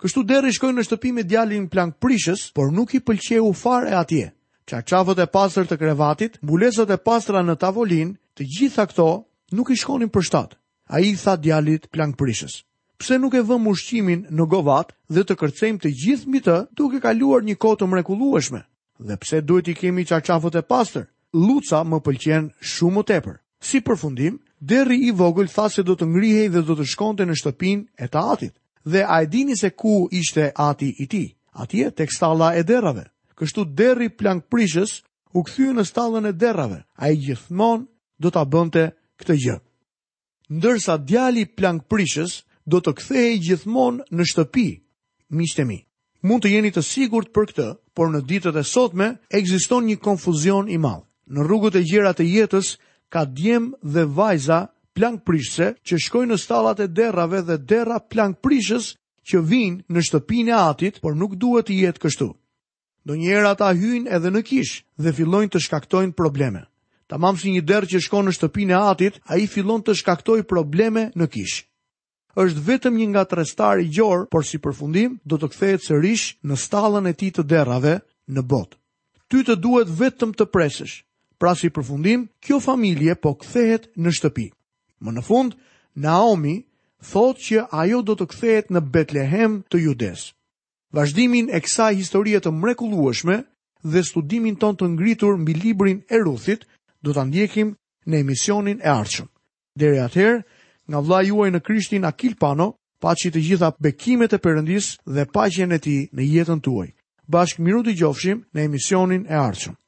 Kështu 0.00 0.22
deri 0.24 0.48
shkojnë 0.56 0.80
në 0.80 0.84
shtëpi 0.86 1.10
me 1.12 1.22
djalin 1.28 1.66
plank 1.68 1.98
prishës, 2.00 2.46
por 2.56 2.70
nuk 2.72 2.94
i 2.96 3.02
pëlqeu 3.04 3.50
fare 3.62 3.92
atje. 3.98 4.30
Qaqafët 4.70 5.18
e 5.20 5.26
pastër 5.28 5.66
të 5.68 5.76
krevatit, 5.82 6.38
mbulesat 6.40 6.90
e 6.90 6.96
pastra 7.04 7.42
në 7.44 7.56
tavolin, 7.60 8.14
të 8.36 8.46
gjitha 8.54 8.86
këto 8.88 9.06
nuk 9.58 9.70
i 9.70 9.76
shkonin 9.76 10.08
për 10.08 10.24
shtat. 10.28 10.56
A 10.88 11.02
i 11.04 11.12
tha 11.20 11.34
djalit 11.36 11.90
plank 11.92 12.16
prishës. 12.18 12.62
Pse 13.00 13.18
nuk 13.20 13.36
e 13.36 13.42
vëm 13.44 13.68
ushqimin 13.70 14.24
në 14.32 14.44
govat 14.52 14.94
dhe 15.12 15.22
të 15.24 15.36
kërcejmë 15.40 15.82
të 15.84 15.92
gjithë 16.02 16.28
mbi 16.28 16.40
të 16.46 16.56
duke 16.76 17.00
kaluar 17.04 17.44
një 17.44 17.56
kohë 17.62 17.78
të 17.82 17.86
mrekullueshme? 17.92 18.62
Dhe 19.00 19.16
pse 19.20 19.40
duhet 19.48 19.68
i 19.68 19.74
kemi 19.80 20.06
qaqafët 20.08 20.58
e 20.60 20.62
pastër? 20.68 21.06
Luca 21.34 21.82
më 21.86 22.00
pëlqen 22.04 22.48
shumë 22.72 22.96
më 22.98 23.04
tepër. 23.12 23.36
Si 23.60 23.82
përfundim, 23.84 24.40
deri 24.60 24.96
i 25.08 25.12
vogël 25.16 25.48
tha 25.52 25.68
se 25.72 25.84
do 25.84 25.96
të 25.96 26.08
ngrihej 26.12 26.48
dhe 26.56 26.64
do 26.68 26.74
të 26.76 26.88
shkonte 26.92 27.28
në 27.28 27.36
shtëpinë 27.36 27.88
e 28.04 28.08
tatit 28.08 28.54
dhe 28.84 29.04
a 29.06 29.22
e 29.22 29.26
dini 29.26 29.56
se 29.56 29.70
ku 29.70 30.08
ishte 30.10 30.52
ati 30.54 30.94
i 30.98 31.06
ti, 31.06 31.34
ati 31.52 31.82
e 31.84 31.90
tek 31.90 32.10
stalla 32.12 32.54
e 32.56 32.62
derave. 32.64 33.04
Kështu 33.36 33.64
deri 33.76 34.08
plank 34.12 34.48
prishës 34.52 35.00
u 35.32 35.42
këthy 35.46 35.72
në 35.72 35.84
stallën 35.88 36.28
e 36.28 36.32
derave, 36.36 36.82
a 37.00 37.08
i 37.08 37.16
gjithmon 37.16 37.86
do 38.20 38.28
të 38.28 38.40
abënte 38.44 38.84
këtë 39.20 39.36
gjë. 39.42 39.56
Ndërsa 40.50 40.96
djali 40.98 41.46
plank 41.56 41.86
prishës 41.88 42.40
do 42.66 42.80
të 42.84 42.92
këthej 42.98 43.30
gjithmon 43.46 44.02
në 44.12 44.26
shtëpi, 44.28 44.66
mi 45.36 45.46
shtemi. 45.46 45.78
Mund 46.20 46.44
të 46.44 46.50
jeni 46.52 46.72
të 46.74 46.82
sigurt 46.84 47.30
për 47.32 47.44
këtë, 47.52 47.68
por 47.96 48.10
në 48.12 48.20
ditët 48.28 48.56
e 48.60 48.64
sotme, 48.66 49.14
egziston 49.32 49.86
një 49.88 49.96
konfuzion 50.04 50.68
i 50.68 50.76
malë. 50.76 51.06
Në 51.32 51.46
rrugët 51.46 51.76
e 51.80 51.84
gjera 51.86 52.12
të 52.12 52.26
jetës, 52.28 52.74
ka 53.08 53.24
djem 53.24 53.70
dhe 53.80 54.04
vajza 54.04 54.66
prishse 55.24 55.74
që 55.86 55.96
shkojnë 55.98 56.32
në 56.34 56.38
stallat 56.40 56.80
e 56.84 56.88
derrave 56.88 57.40
dhe 57.42 57.56
derra 57.58 57.98
prishës 58.42 58.96
që 59.28 59.38
vijnë 59.40 59.84
në 59.88 60.00
shtëpinë 60.06 60.50
e 60.50 60.52
atit, 60.72 61.00
por 61.00 61.14
nuk 61.16 61.36
duhet 61.40 61.66
të 61.68 61.78
jetë 61.82 62.00
kështu. 62.02 62.28
Donjëherë 63.08 63.48
ata 63.50 63.70
hyjnë 63.72 64.10
edhe 64.12 64.30
në 64.30 64.42
kish 64.44 64.72
dhe 65.00 65.12
fillojnë 65.16 65.50
të 65.54 65.60
shkaktojnë 65.64 66.12
probleme. 66.18 66.66
Tamam 67.10 67.36
si 67.38 67.50
një 67.50 67.62
derë 67.66 67.86
që 67.90 68.00
shkon 68.04 68.28
në 68.28 68.34
shtëpinë 68.36 68.72
e 68.72 68.76
atit, 68.92 69.16
ai 69.32 69.46
fillon 69.50 69.82
të 69.82 69.94
shkaktojë 69.98 70.44
probleme 70.46 71.08
në 71.18 71.28
kish. 71.32 71.64
Êshtë 72.38 72.62
vetëm 72.68 72.96
një 73.00 73.06
nga 73.10 73.24
tërestar 73.26 73.80
i 73.82 73.88
gjor, 73.90 74.28
por 74.30 74.44
si 74.46 74.58
përfundim 74.62 75.16
do 75.26 75.36
të 75.40 75.48
kthehet 75.50 75.86
sërish 75.88 76.28
në 76.46 76.56
stallën 76.62 77.08
e 77.10 77.14
tij 77.18 77.30
të 77.34 77.44
derrave 77.50 77.96
në 78.30 78.42
botë. 78.46 78.76
Ty 79.30 79.42
të 79.48 79.56
duhet 79.64 79.90
vetëm 79.90 80.34
të 80.36 80.46
presësh. 80.46 81.00
Pra 81.40 81.56
si 81.56 81.70
përfundim, 81.72 82.28
kjo 82.44 82.60
familje 82.60 83.16
po 83.18 83.34
kthehet 83.42 83.90
në 83.98 84.10
shtëpi. 84.14 84.46
Më 85.04 85.12
në 85.16 85.22
fund, 85.28 85.54
Naomi 86.04 86.56
thot 87.12 87.40
që 87.44 87.62
ajo 87.82 88.00
do 88.08 88.16
të 88.20 88.26
kthehet 88.32 88.70
në 88.74 88.82
Betlehem 88.96 89.54
të 89.72 89.80
Judes. 89.84 90.26
Vazhdimin 90.98 91.48
e 91.54 91.60
kësaj 91.64 91.90
historie 92.00 92.40
të 92.42 92.52
mrekullueshme 92.60 93.38
dhe 93.92 94.02
studimin 94.04 94.58
ton 94.60 94.76
të 94.76 94.88
ngritur 94.96 95.38
mbi 95.40 95.54
librin 95.62 96.00
e 96.12 96.20
Ruthit 96.24 96.66
do 97.02 97.14
ta 97.16 97.22
ndjekim 97.24 97.70
në 98.10 98.20
emisionin 98.24 98.78
e 98.84 98.88
ardhshëm. 98.98 99.28
Deri 99.80 100.02
atëherë, 100.06 100.40
nga 100.90 100.98
vlla 101.06 101.20
juaj 101.30 101.48
në 101.52 101.60
Krishtin 101.68 102.04
Akil 102.10 102.34
Pano, 102.42 102.68
paçi 103.02 103.30
të 103.32 103.40
gjitha 103.46 103.72
bekimet 103.80 104.34
e 104.36 104.42
Perëndisë 104.44 105.14
dhe 105.16 105.26
paqen 105.34 105.72
e 105.72 105.78
tij 105.84 106.00
në 106.16 106.22
jetën 106.34 106.60
tuaj. 106.66 106.88
Bashkë 107.32 107.62
miru 107.64 107.84
të 107.86 107.96
gjofshim 108.00 108.44
në 108.54 108.66
emisionin 108.68 109.24
e 109.30 109.38
arqëm. 109.48 109.78